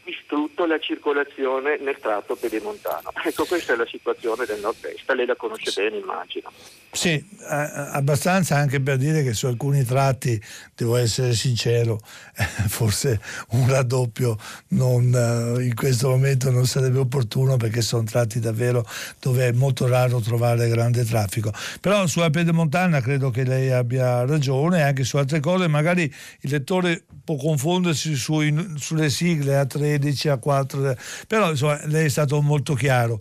[0.04, 3.12] distrutto la circolazione nel tratto pedemontano.
[3.24, 6.52] Ecco, questa è la situazione del nord-est, lei la conosce bene, immagino.
[6.96, 10.40] Sì, abbastanza anche per dire che su alcuni tratti,
[10.76, 12.00] devo essere sincero,
[12.70, 13.20] forse
[13.50, 14.38] un raddoppio
[14.70, 18.86] non, eh, in questo momento non sarebbe opportuno perché sono tratti davvero
[19.20, 21.52] dove è molto raro trovare grande traffico.
[21.82, 26.04] Però sulla pedemontana credo che lei abbia ragione, anche su altre cose magari
[26.42, 32.76] il lettore può confondersi sui, sulle sigle A13, A4, però insomma lei è stato molto
[32.76, 33.20] chiaro.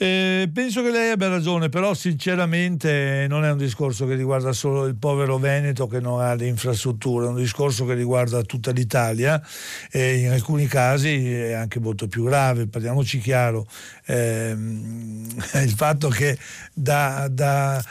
[0.00, 4.86] Eh, penso che lei abbia ragione, però sinceramente non è un discorso che riguarda solo
[4.86, 9.42] il povero Veneto che non ha le infrastrutture, è un discorso che riguarda tutta l'Italia
[9.90, 13.66] e in alcuni casi è anche molto più grave, parliamoci chiaro,
[14.04, 16.38] eh, il fatto che
[16.72, 17.84] da, da,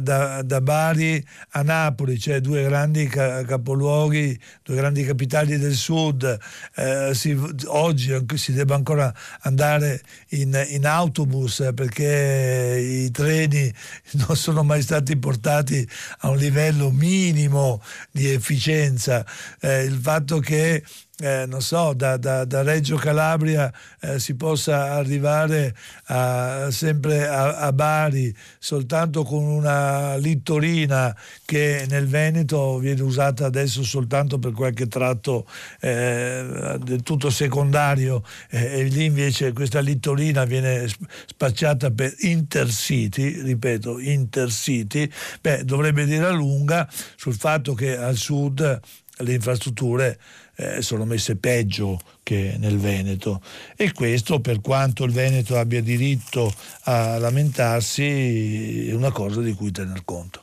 [0.00, 6.38] da, da, Bari a Napoli, cioè due grandi capoluoghi, due grandi capitali del sud,
[6.76, 9.12] eh, si, oggi si debba ancora
[9.42, 13.72] andare in, in autobus autobus perché i treni
[14.26, 15.86] non sono mai stati portati
[16.20, 19.24] a un livello minimo di efficienza.
[19.60, 20.82] Eh, il fatto che
[21.20, 25.74] eh, non so, da, da, da Reggio Calabria eh, si possa arrivare
[26.06, 31.14] a, sempre a, a, Bari soltanto con una littorina
[31.44, 35.46] che nel Veneto viene usata adesso soltanto per qualche tratto
[35.80, 40.88] eh, del tutto secondario eh, e lì invece questa littorina viene
[41.26, 45.10] spacciata per intercity, ripeto, intercity,
[45.40, 48.80] beh, dovrebbe dire a lunga sul fatto che al sud
[49.22, 50.18] le infrastrutture
[50.60, 53.40] eh, sono messe peggio che nel Veneto
[53.76, 56.52] e questo per quanto il Veneto abbia diritto
[56.84, 60.42] a lamentarsi è una cosa di cui tener conto.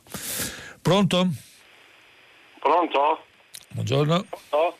[0.82, 1.28] Pronto?
[2.58, 3.24] Pronto?
[3.68, 4.26] Buongiorno.
[4.48, 4.76] Pronto?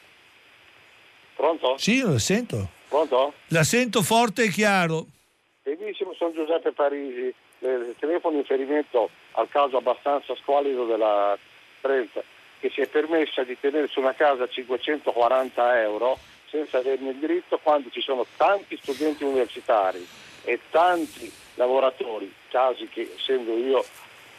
[1.37, 1.79] Pronto?
[1.79, 2.71] Sì, la sento.
[2.89, 3.35] Pronto?
[3.49, 5.07] La sento forte e chiaro.
[5.63, 7.33] Benissimo, sono Giuseppe Parisi.
[7.61, 11.39] Il telefono in riferimento al caso abbastanza squalido della
[11.81, 12.25] Trenta
[12.61, 16.19] che si è permessa di tenere su una casa 540 euro
[16.51, 20.07] senza averne il diritto quando ci sono tanti studenti universitari
[20.45, 23.85] e tanti lavoratori, casi che essendo io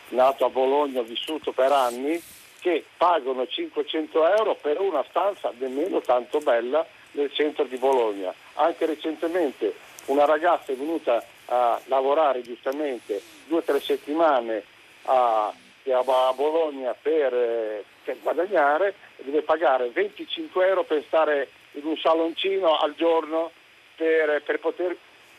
[0.10, 2.22] nato a Bologna ho vissuto per anni,
[2.60, 8.34] che pagano 500 euro per una stanza nemmeno tanto bella nel centro di Bologna.
[8.56, 9.74] Anche recentemente
[10.06, 14.64] una ragazza è venuta a lavorare giustamente due o tre settimane
[15.04, 17.84] a, a Bologna per eh,
[18.22, 23.52] guadagnare deve pagare 25 euro per stare in un saloncino al giorno
[23.96, 24.96] per, per poter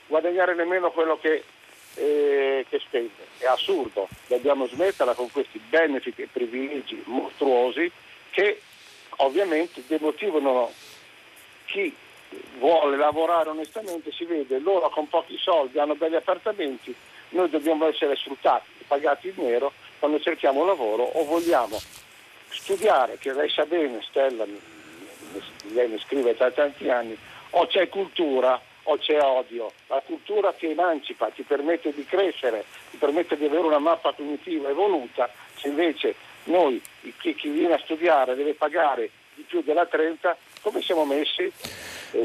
[0.06, 1.42] guadagnare nemmeno quello che,
[1.94, 3.28] eh, che, spende.
[3.38, 7.90] È assurdo, dobbiamo smetterla con questi benefit e privilegi mostruosi
[8.30, 8.60] che
[9.16, 10.70] ovviamente demotivano
[11.66, 11.94] chi
[12.58, 16.94] vuole lavorare onestamente, si vede loro con pochi soldi hanno belli appartamenti,
[17.30, 21.80] noi dobbiamo essere sfruttati, pagati in nero quando cerchiamo lavoro o vogliamo
[22.50, 24.44] studiare, che lei sa bene, Stella,
[25.72, 27.16] lei mi scrive da tanti anni,
[27.50, 29.72] o c'è cultura o c'è odio.
[29.86, 34.68] La cultura ti emancipa, ti permette di crescere, ti permette di avere una mappa cognitiva
[34.68, 36.80] evoluta, se invece noi,
[37.18, 41.52] chi, chi viene a studiare deve pagare di più della 30, come siamo messi?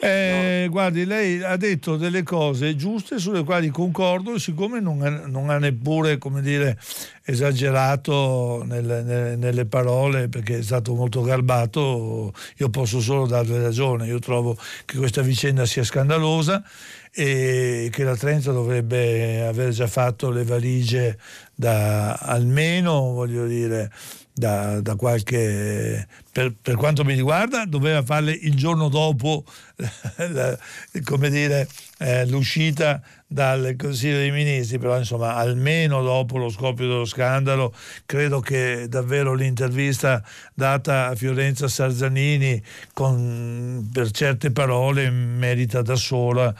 [0.01, 5.49] Eh, guardi, lei ha detto delle cose giuste sulle quali concordo, siccome non ha, non
[5.49, 6.77] ha neppure dire,
[7.23, 14.07] esagerato nelle, nelle, nelle, parole, perché è stato molto garbato, io posso solo darle ragione.
[14.07, 16.63] Io trovo che questa vicenda sia scandalosa
[17.11, 21.17] e che la Trento dovrebbe aver già fatto le valigie
[21.53, 23.91] da almeno, voglio dire,
[24.38, 29.45] da, da qualche per, per, quanto mi riguarda doveva farle il giorno dopo
[30.17, 30.57] la,
[31.05, 31.69] come dire,
[31.99, 37.73] eh, l'uscita dal Consiglio dei Ministri, però insomma almeno dopo lo scoppio dello scandalo
[38.05, 40.21] credo che davvero l'intervista
[40.53, 42.61] data a Fiorenza Sarzanini
[42.91, 46.53] con, per certe parole merita da sola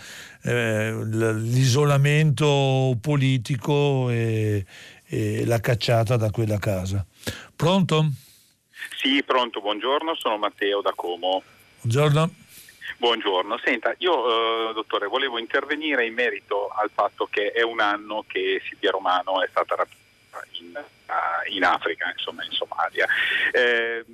[0.44, 4.66] eh, l'isolamento politico e,
[5.08, 7.06] e la cacciata da quella casa.
[7.56, 8.06] Pronto?
[8.98, 11.44] Sì, pronto, buongiorno, sono Matteo da Como.
[11.82, 12.30] Buongiorno.
[12.98, 18.24] Buongiorno, senta, io eh, dottore volevo intervenire in merito al fatto che è un anno
[18.28, 23.06] che Silvia Romano è stata rapita in, uh, in Africa, insomma in Somalia.
[23.52, 24.06] Eh,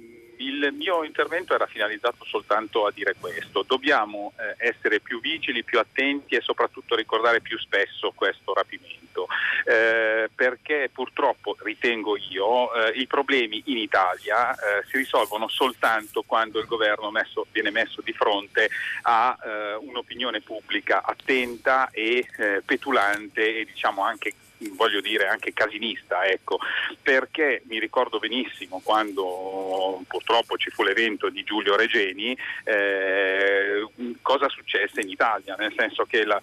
[0.41, 5.79] il mio intervento era finalizzato soltanto a dire questo, dobbiamo eh, essere più vigili, più
[5.79, 9.27] attenti e soprattutto ricordare più spesso questo rapimento,
[9.65, 16.59] eh, perché purtroppo, ritengo io, eh, i problemi in Italia eh, si risolvono soltanto quando
[16.59, 18.69] il governo messo, viene messo di fronte
[19.03, 24.33] a eh, un'opinione pubblica attenta e eh, petulante e diciamo anche
[24.69, 26.59] voglio dire anche casinista, ecco,
[27.01, 33.87] perché mi ricordo benissimo quando purtroppo ci fu l'evento di Giulio Regeni, eh,
[34.21, 36.41] cosa successe in Italia, nel senso che la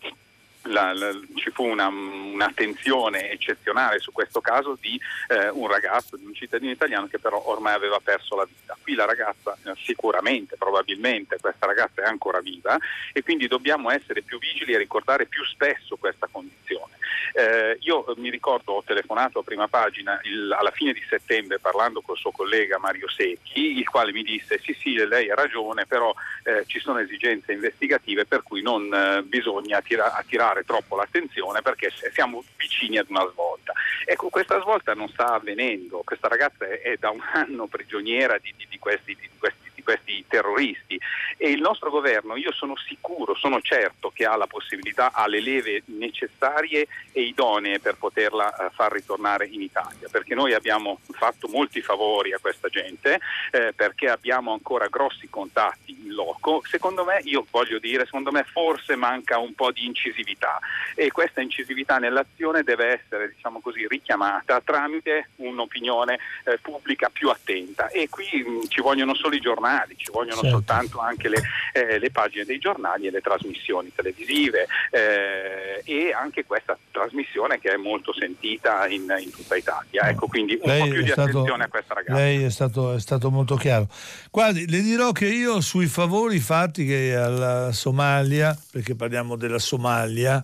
[0.63, 6.27] la, la, ci fu una, un'attenzione eccezionale su questo caso di eh, un ragazzo, di
[6.27, 8.77] un cittadino italiano che però ormai aveva perso la vita.
[8.81, 12.79] Qui la ragazza eh, sicuramente, probabilmente questa ragazza è ancora viva
[13.13, 16.97] e quindi dobbiamo essere più vigili e ricordare più spesso questa condizione.
[17.33, 22.01] Eh, io mi ricordo, ho telefonato a prima pagina il, alla fine di settembre parlando
[22.01, 26.13] col suo collega Mario Secchi, il quale mi disse sì sì lei ha ragione, però
[26.45, 31.91] eh, ci sono esigenze investigative per cui non eh, bisogna attira- attirare troppo l'attenzione perché
[32.13, 33.73] siamo vicini ad una svolta.
[34.05, 38.53] Ecco, questa svolta non sta avvenendo, questa ragazza è, è da un anno prigioniera di,
[38.57, 41.01] di, di, questi, di questi questi terroristi.
[41.39, 45.41] E il nostro governo, io sono sicuro, sono certo che ha la possibilità, ha le
[45.41, 51.49] leve necessarie e idonee per poterla uh, far ritornare in Italia, perché noi abbiamo fatto
[51.49, 53.19] molti favori a questa gente,
[53.51, 58.45] eh, perché abbiamo ancora grossi contatti in loco, secondo me, io voglio dire, secondo me
[58.45, 60.59] forse manca un po' di incisività.
[60.95, 67.89] E questa incisività nell'azione deve essere, diciamo così, richiamata tramite un'opinione eh, pubblica più attenta.
[67.89, 70.49] E qui mh, ci vogliono solo i giornali giornali, ci vogliono certo.
[70.49, 71.43] soltanto anche le,
[71.73, 77.71] eh, le, pagine dei giornali e le trasmissioni televisive eh, e anche questa trasmissione che
[77.71, 80.09] è molto sentita in, in tutta Italia.
[80.09, 82.19] Ecco, quindi un lei po' più di stato, attenzione a questa ragazza.
[82.19, 83.89] Lei è stato, è stato molto chiaro.
[84.31, 90.43] Guardi, le dirò che io sui favori fatti che alla Somalia, perché parliamo della Somalia,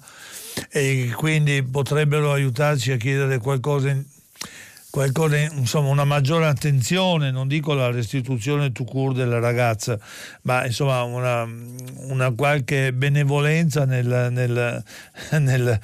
[0.71, 4.05] e quindi potrebbero aiutarci a chiedere qualcosa in,
[4.95, 9.99] qualcosa, insomma, una maggiore attenzione, non dico la restituzione to cure della ragazza,
[10.43, 14.85] ma insomma una, una qualche benevolenza nel, nel,
[15.31, 15.81] nel,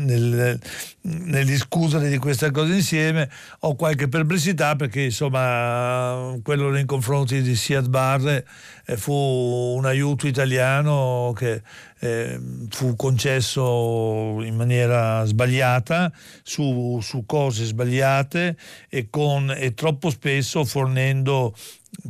[0.00, 0.58] nel,
[1.02, 3.30] nel discutere di queste cose insieme.
[3.60, 8.46] Ho qualche perplessità perché insomma quello nei confronti di Siad Barre
[8.86, 11.62] eh, fu un aiuto italiano che
[12.00, 12.40] eh,
[12.70, 16.12] fu concesso in maniera sbagliata
[16.42, 18.56] su, su cose sbagliate
[18.88, 21.54] e, con, e troppo spesso fornendo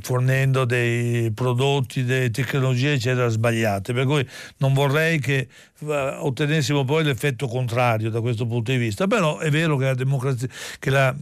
[0.01, 4.27] fornendo dei prodotti, delle tecnologie eccetera sbagliate, per cui
[4.59, 5.49] non vorrei che
[5.81, 9.95] uh, ottenessimo poi l'effetto contrario da questo punto di vista, però è vero che la
[9.95, 10.49] democrazia,
[10.79, 11.15] che la,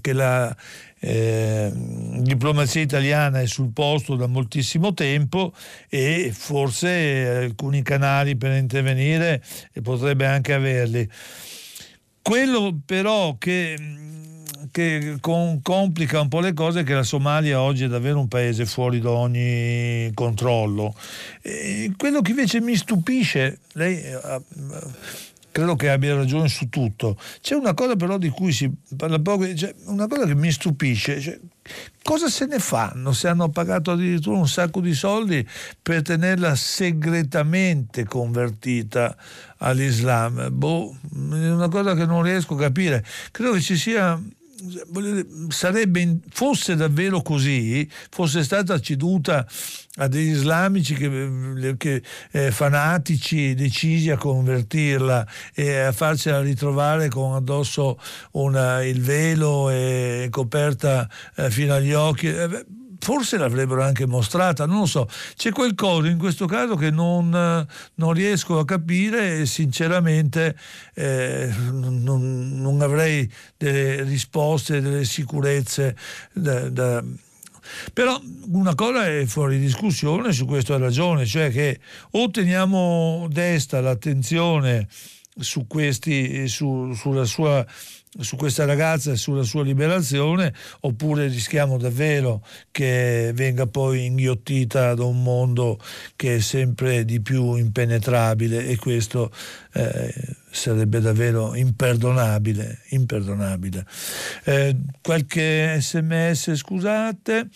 [0.00, 0.56] che la
[1.00, 5.52] eh, diplomazia italiana è sul posto da moltissimo tempo
[5.88, 9.42] e forse alcuni canali per intervenire
[9.82, 11.08] potrebbe anche averli.
[12.22, 13.76] Quello però che
[14.74, 18.66] che con, complica un po' le cose che la Somalia oggi è davvero un paese
[18.66, 20.92] fuori da ogni controllo.
[21.42, 24.42] E quello che invece mi stupisce, lei eh,
[25.52, 29.54] credo che abbia ragione su tutto, c'è una cosa però di cui si parla poco,
[29.54, 31.38] cioè una cosa che mi stupisce, cioè,
[32.02, 35.46] cosa se ne fanno se hanno pagato addirittura un sacco di soldi
[35.80, 39.16] per tenerla segretamente convertita
[39.58, 40.48] all'Islam?
[40.50, 43.04] Boh, è una cosa che non riesco a capire.
[43.30, 44.20] Credo che ci sia
[45.48, 49.46] sarebbe, fosse davvero così, fosse stata ceduta
[49.96, 57.34] a degli islamici che, che eh, fanatici decisi a convertirla e a farcela ritrovare con
[57.34, 57.98] addosso
[58.32, 62.26] una, il velo e coperta eh, fino agli occhi.
[62.26, 62.66] Eh,
[63.04, 68.12] forse l'avrebbero anche mostrata, non lo so, c'è qualcosa in questo caso che non, non
[68.14, 70.56] riesco a capire e sinceramente
[70.94, 72.02] eh, non,
[72.74, 75.96] non, avrei delle risposte, delle sicurezze
[76.32, 77.04] da, da
[77.92, 81.80] però una cosa è fuori discussione, su questo ha ragione, cioè che
[82.12, 84.86] o teniamo desta l'attenzione
[85.36, 87.64] su questi, su, sulla sua
[88.18, 95.04] su questa ragazza e sulla sua liberazione oppure rischiamo davvero che venga poi inghiottita da
[95.04, 95.78] un mondo
[96.16, 99.32] che è sempre di più impenetrabile e questo
[99.72, 100.12] eh,
[100.50, 103.84] sarebbe davvero imperdonabile, imperdonabile.
[104.44, 107.48] Eh, qualche sms scusate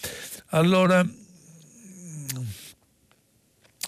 [0.49, 1.07] allora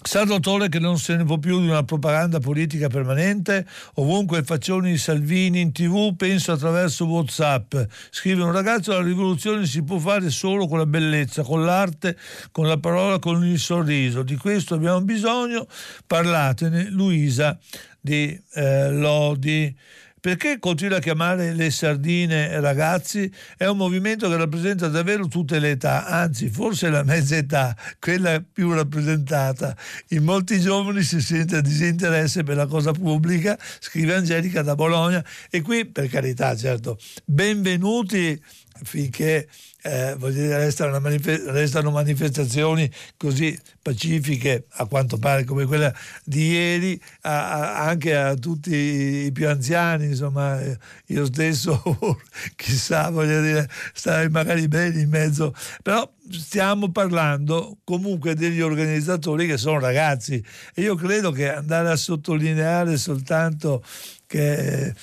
[0.03, 3.67] Sa dottore che non se ne può più di una propaganda politica permanente?
[3.97, 7.75] Ovunque faccioni Salvini in tv, penso attraverso Whatsapp.
[8.09, 12.17] Scrive un ragazzo, la rivoluzione si può fare solo con la bellezza, con l'arte,
[12.51, 14.23] con la parola, con il sorriso.
[14.23, 15.67] Di questo abbiamo bisogno.
[16.07, 17.59] Parlatene, Luisa
[18.01, 19.77] di eh, Lodi.
[20.21, 23.33] Perché continua a chiamare le sardine ragazzi?
[23.57, 28.43] È un movimento che rappresenta davvero tutte le età, anzi forse la mezza età, quella
[28.43, 29.75] più rappresentata.
[30.09, 35.63] In molti giovani si sente disinteresse per la cosa pubblica, scrive Angelica da Bologna e
[35.63, 38.39] qui per carità certo, benvenuti
[38.83, 39.49] finché
[39.83, 45.93] eh, dire, restano, manifest- restano, manifestazioni così pacifiche a quanto pare come quella
[46.23, 50.61] di ieri a, a, anche a tutti i più anziani insomma
[51.07, 51.83] io stesso
[52.57, 55.55] chissà voglio dire stare magari bene in mezzo.
[55.83, 60.43] Però stiamo parlando comunque degli organizzatori che sono ragazzi.
[60.75, 63.83] E io credo che andare a sottolineare soltanto
[64.27, 64.95] che che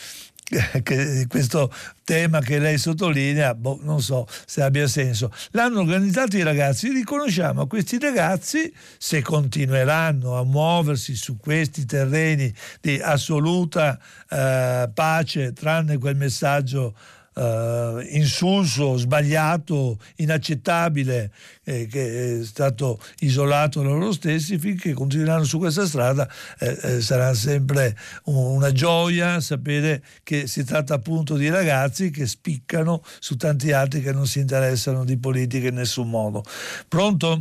[1.27, 1.73] questo
[2.05, 5.31] tema che lei sottolinea, boh, non so se abbia senso.
[5.51, 12.53] L'hanno organizzato i ragazzi, riconosciamo a questi ragazzi, se continueranno a muoversi su questi terreni
[12.79, 13.99] di assoluta
[14.29, 16.95] eh, pace, tranne quel messaggio
[17.37, 21.31] uh, insulso, sbagliato, inaccettabile
[21.63, 26.27] eh, che è stato isolato da loro stessi, finché continueranno su questa strada
[26.59, 27.95] eh, eh, sarà sempre
[28.25, 34.11] una gioia sapere che si tratta appunto di ragazzi che spiccano su tanti altri che
[34.11, 36.43] non si interessano di politica in nessun modo.
[36.87, 37.39] Pronto?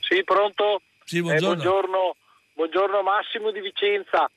[0.00, 0.80] Sì, pronto?
[1.04, 1.52] Sì, buongiorno.
[1.52, 2.16] Eh, buongiorno,
[2.54, 4.30] buongiorno Massimo di Vicenza.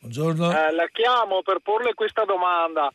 [0.00, 0.50] Buongiorno.
[0.50, 2.90] Eh, la chiamo per porle questa domanda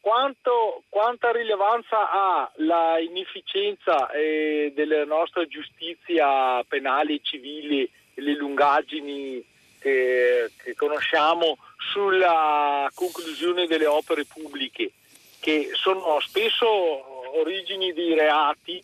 [0.00, 9.44] quanto, quanta rilevanza ha la inefficienza eh, della nostra giustizia penale e civile le lungaggini
[9.78, 14.92] che, che, conosciamo sulla conclusione delle opere pubbliche,
[15.38, 16.66] che sono spesso
[17.38, 18.82] origini di reati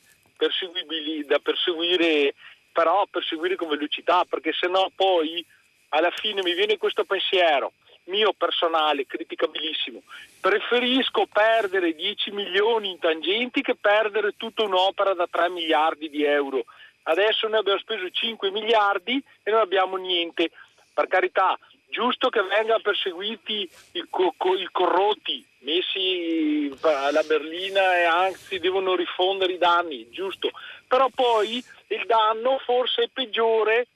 [1.27, 2.35] da perseguire,
[2.73, 5.45] però perseguire con velocità, perché sennò poi
[5.91, 7.73] alla fine mi viene questo pensiero
[8.07, 10.03] mio personale, criticabilissimo,
[10.47, 16.67] preferisco perdere 10 milioni in tangenti che perdere tutta un'opera da 3 miliardi di euro.
[17.03, 20.53] Adesso noi abbiamo speso 5 miliardi e non abbiamo niente.
[20.95, 21.59] Per carità,
[21.89, 29.55] giusto che vengano perseguiti i, co- i corrotti, messi alla berlina e anzi devono rifondere
[29.55, 30.53] i danni, giusto.
[30.87, 31.57] Però poi
[31.89, 33.89] il danno forse è peggiore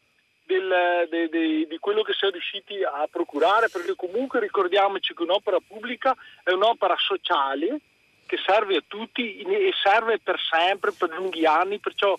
[0.50, 5.22] del, de, de, di quello che si è riusciti a procurare, perché comunque ricordiamoci che
[5.22, 7.78] un'opera pubblica è un'opera sociale
[8.26, 12.16] che serve a tutti e serve per sempre, per lunghi anni, perciò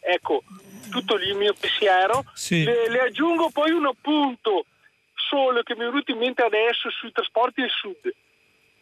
[0.00, 0.42] ecco,
[0.90, 2.24] tutto il mio pensiero.
[2.34, 2.64] Sì.
[2.64, 4.66] Le, le, aggiungo poi un appunto
[5.14, 8.12] solo che mi è venuto in mente adesso sui trasporti del sud.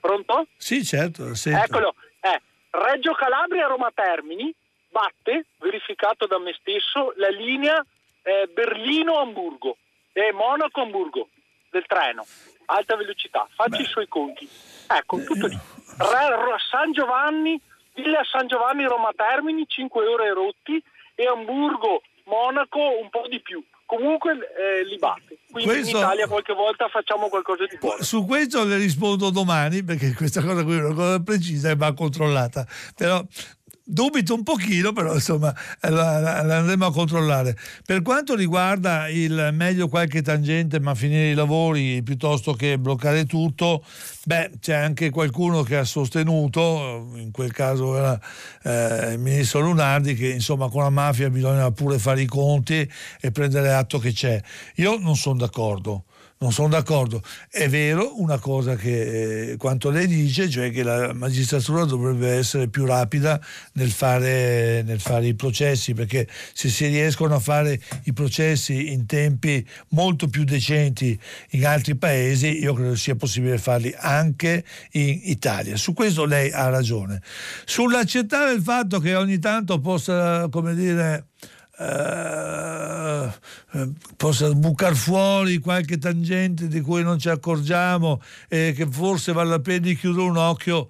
[0.00, 0.46] Pronto?
[0.56, 1.32] Sì, certo.
[1.44, 1.94] Eccolo.
[2.20, 2.40] Eh,
[2.70, 4.52] Reggio Calabria Roma Termini
[4.92, 7.84] batte, verificato da me stesso, la linea
[8.22, 9.76] eh, Berlino-Hamburgo
[10.12, 11.28] e Monaco-Hamburgo
[11.70, 12.24] del treno,
[12.66, 13.48] alta velocità.
[13.54, 13.82] Facci Beh.
[13.82, 14.48] i suoi conti.
[14.88, 15.58] Ecco, tutto lì.
[15.98, 17.60] Re, San Giovanni,
[17.94, 20.82] Villa San Giovanni Roma Termini, 5 ore rotti
[21.14, 23.64] e Hamburgo, Monaco un po' di più.
[23.84, 25.38] Comunque eh, li batte.
[25.50, 28.02] Quindi questo, in Italia qualche volta facciamo qualcosa di buono.
[28.02, 31.92] Su questo le rispondo domani perché questa cosa qui è una cosa precisa e va
[31.92, 32.66] controllata.
[32.96, 33.22] Però
[33.84, 37.56] dubito un pochino, però insomma la, la, la, andremo a controllare.
[37.84, 43.84] Per quanto riguarda il meglio qualche tangente ma finire i lavori piuttosto che bloccare tutto,
[44.24, 48.20] beh c'è anche qualcuno che ha sostenuto, in quel caso era
[48.62, 52.88] eh, il ministro Lunardi, che insomma con la mafia bisogna pure fare i conti
[53.20, 54.40] e prendere atto che c'è.
[54.76, 56.04] Io non sono d'accordo
[56.42, 57.22] non sono d'accordo.
[57.48, 62.68] È vero una cosa che eh, quanto lei dice, cioè che la magistratura dovrebbe essere
[62.68, 63.40] più rapida
[63.74, 69.06] nel fare, nel fare, i processi, perché se si riescono a fare i processi in
[69.06, 71.18] tempi molto più decenti
[71.50, 75.76] in altri paesi, io credo sia possibile farli anche in Italia.
[75.76, 77.22] Su questo lei ha ragione.
[77.64, 81.26] Sull'accettare il fatto che ogni tanto possa, come dire,
[81.78, 83.30] eh,
[84.16, 89.60] possa bucare fuori qualche tangente di cui non ci accorgiamo e che forse vale la
[89.60, 90.88] pena di chiudere un occhio.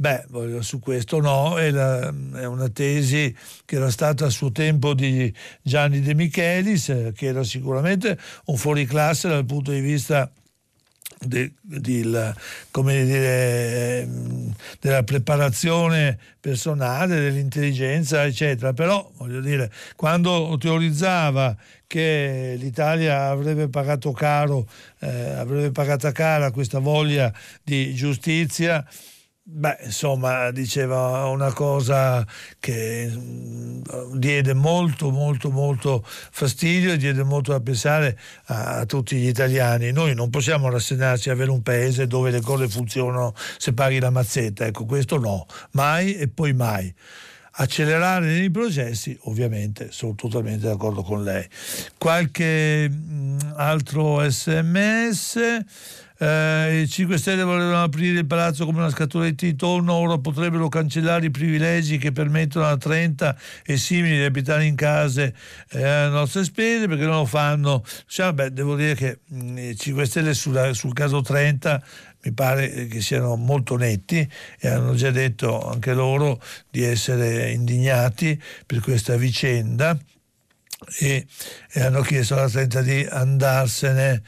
[0.00, 0.26] Beh,
[0.60, 3.34] su questo no, è, la, è, una tesi
[3.64, 9.26] che era stata a suo tempo di Gianni De Michelis, che era sicuramente un fuoriclasse
[9.28, 10.30] dal punto di vista
[11.20, 12.34] de, de, la,
[12.72, 18.72] dire, ehm, della preparazione personale, dell'intelligenza, eccetera.
[18.72, 24.68] Però, voglio dire, quando teorizzava che l'Italia avrebbe pagato caro,
[25.00, 27.32] eh, avrebbe pagata cara questa voglia
[27.62, 28.84] di giustizia,
[29.50, 32.24] Beh, insomma, diceva una cosa
[32.60, 33.80] che mm,
[34.16, 38.18] diede molto, molto, molto fastidio e diede molto da pensare
[38.48, 39.90] a, a, tutti gli italiani.
[39.90, 44.10] Noi non possiamo rassegnarci a avere un paese dove le cose funzionano se paghi la
[44.10, 44.66] mazzetta.
[44.66, 46.94] Ecco, questo no, mai e poi mai.
[47.52, 51.48] Accelerare nei processi, ovviamente, sono totalmente d'accordo con lei.
[51.96, 55.38] Qualche mh, mm, altro sms.
[56.20, 60.68] Eh, I 5 Stelle volevano aprire il palazzo come una scatoletta di tonno, ora potrebbero
[60.68, 65.32] cancellare i privilegi che permettono a 30 e simili di abitare in case
[65.70, 67.84] eh, a nostre spese perché non lo fanno.
[68.06, 71.82] Cioè, beh, devo dire che mh, i 5 Stelle sulla, sul caso 30
[72.24, 74.28] mi pare che siano molto netti
[74.58, 79.96] e hanno già detto anche loro di essere indignati per questa vicenda
[80.98, 81.26] e,
[81.70, 84.22] e hanno chiesto alla 30 di andarsene.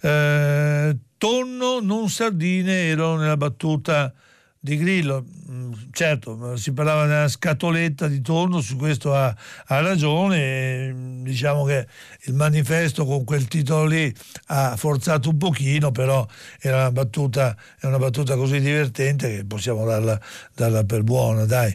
[0.00, 4.14] Eh, tonno, non sardine, ero nella battuta
[4.60, 5.24] di Grillo.
[5.50, 9.34] Mm, certo, si parlava della scatoletta di tonno, su questo ha,
[9.66, 11.22] ha, ragione.
[11.22, 11.86] Diciamo che
[12.22, 14.12] il manifesto con quel titolo lì
[14.46, 16.26] ha forzato un pochino, però
[16.60, 20.18] era una battuta, è una battuta così divertente che possiamo darla,
[20.54, 21.44] darla per buona.
[21.44, 21.74] Dai.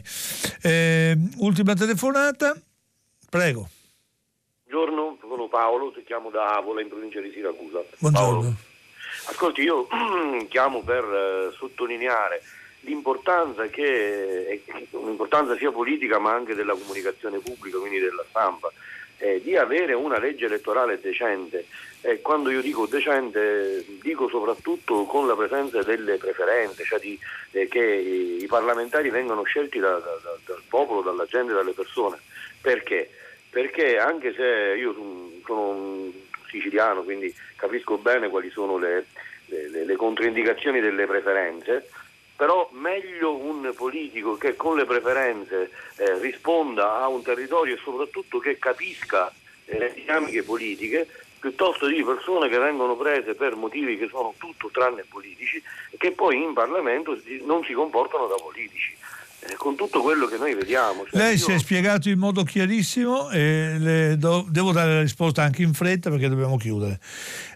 [0.62, 2.54] Eh, ultima telefonata,
[3.30, 3.68] prego.
[4.64, 7.80] Buongiorno, sono Paolo, ti chiamo da Avola in provincia di Siracusa.
[7.98, 8.40] Buongiorno.
[8.40, 8.72] Paolo.
[9.26, 9.86] Ascolti, io
[10.48, 12.42] chiamo per eh, sottolineare
[12.80, 18.70] l'importanza che un'importanza sia politica ma anche della comunicazione pubblica, quindi della stampa,
[19.18, 21.66] eh, di avere una legge elettorale decente.
[22.02, 27.18] E quando io dico decente dico soprattutto con la presenza delle preferenze, cioè di,
[27.52, 32.18] eh, che i parlamentari vengano scelti da, da, da, dal popolo, dalla gente, dalle persone.
[32.60, 33.08] Perché?
[33.48, 34.92] Perché anche se io
[35.46, 36.12] sono un
[36.48, 39.06] siciliano, quindi capisco bene quali sono le,
[39.70, 41.88] le, le controindicazioni delle preferenze,
[42.36, 48.38] però meglio un politico che con le preferenze eh, risponda a un territorio e soprattutto
[48.38, 49.32] che capisca
[49.66, 51.06] eh, le dinamiche politiche
[51.38, 56.12] piuttosto di persone che vengono prese per motivi che sono tutto tranne politici e che
[56.12, 58.96] poi in Parlamento non si comportano da politici.
[59.46, 61.04] Eh, con tutto quello che noi vediamo.
[61.04, 61.38] Cioè Lei io...
[61.38, 66.08] si è spiegato in modo chiarissimo e do, devo dare la risposta anche in fretta
[66.08, 66.98] perché dobbiamo chiudere.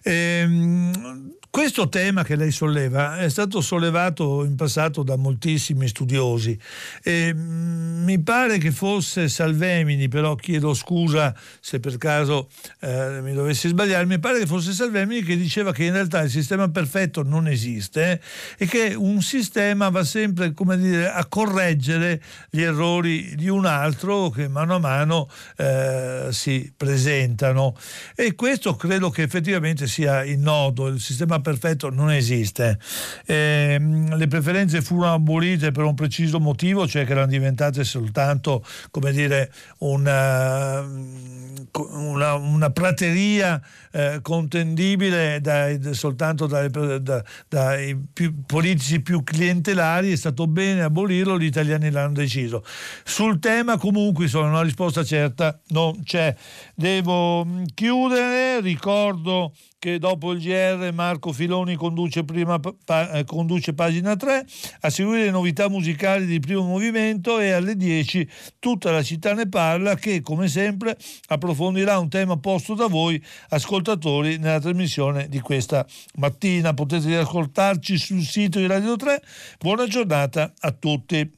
[0.03, 6.59] Ehm, questo tema che lei solleva è stato sollevato in passato da moltissimi studiosi.
[7.03, 12.49] E mm, mi pare che fosse Salvemini, però chiedo scusa se per caso
[12.81, 16.31] eh, mi dovessi sbagliare, mi pare che fosse Salvemini che diceva che in realtà il
[16.31, 18.21] sistema perfetto non esiste
[18.57, 24.49] e che un sistema va sempre dire, a correggere gli errori di un altro che
[24.49, 27.77] mano a mano eh, si presentano.
[28.15, 32.79] E questo credo che effettivamente sia il nodo, il sistema perfetto non esiste.
[33.25, 38.63] Eh, le preferenze furono abolite per un preciso motivo, cioè che erano diventate soltanto,
[39.11, 40.85] dire, una,
[41.73, 43.61] una, una prateria
[43.99, 51.37] eh, contendibile dai, soltanto dai, da, dai più, politici più clientelari, è stato bene abolirlo,
[51.37, 52.63] gli italiani l'hanno deciso.
[53.03, 56.33] Sul tema comunque insomma, una risposta certa non c'è.
[56.77, 57.45] Devo
[57.75, 64.45] chiudere, ricordo che dopo il GR Marco Filoni conduce, prima, pa, eh, conduce pagina 3,
[64.81, 69.49] a seguire le novità musicali di primo movimento e alle 10 tutta la città ne
[69.49, 70.97] parla che come sempre
[71.29, 73.23] approfondirà un tema posto da voi
[73.89, 75.87] ascoltatori nella trasmissione di questa
[76.17, 76.75] mattina.
[76.75, 79.23] Potete riascoltarci sul sito di Radio 3.
[79.59, 81.33] Buona giornata a tutti.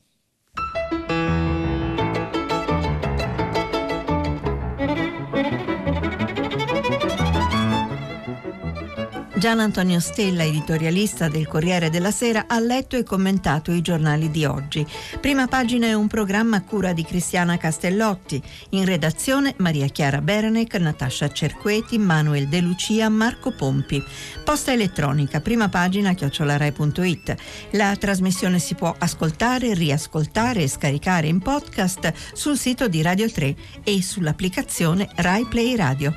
[9.40, 14.44] Gian Antonio Stella, editorialista del Corriere della Sera, ha letto e commentato i giornali di
[14.44, 14.86] oggi.
[15.18, 18.42] Prima pagina è un programma a cura di Cristiana Castellotti.
[18.70, 24.04] In redazione Maria Chiara Berenec, Natascia Cerqueti, Manuel De Lucia, Marco Pompi.
[24.44, 27.34] Posta elettronica, prima pagina chiocciolarai.it.
[27.70, 33.56] La trasmissione si può ascoltare, riascoltare e scaricare in podcast sul sito di Radio 3
[33.84, 36.14] e sull'applicazione Rai Play Radio.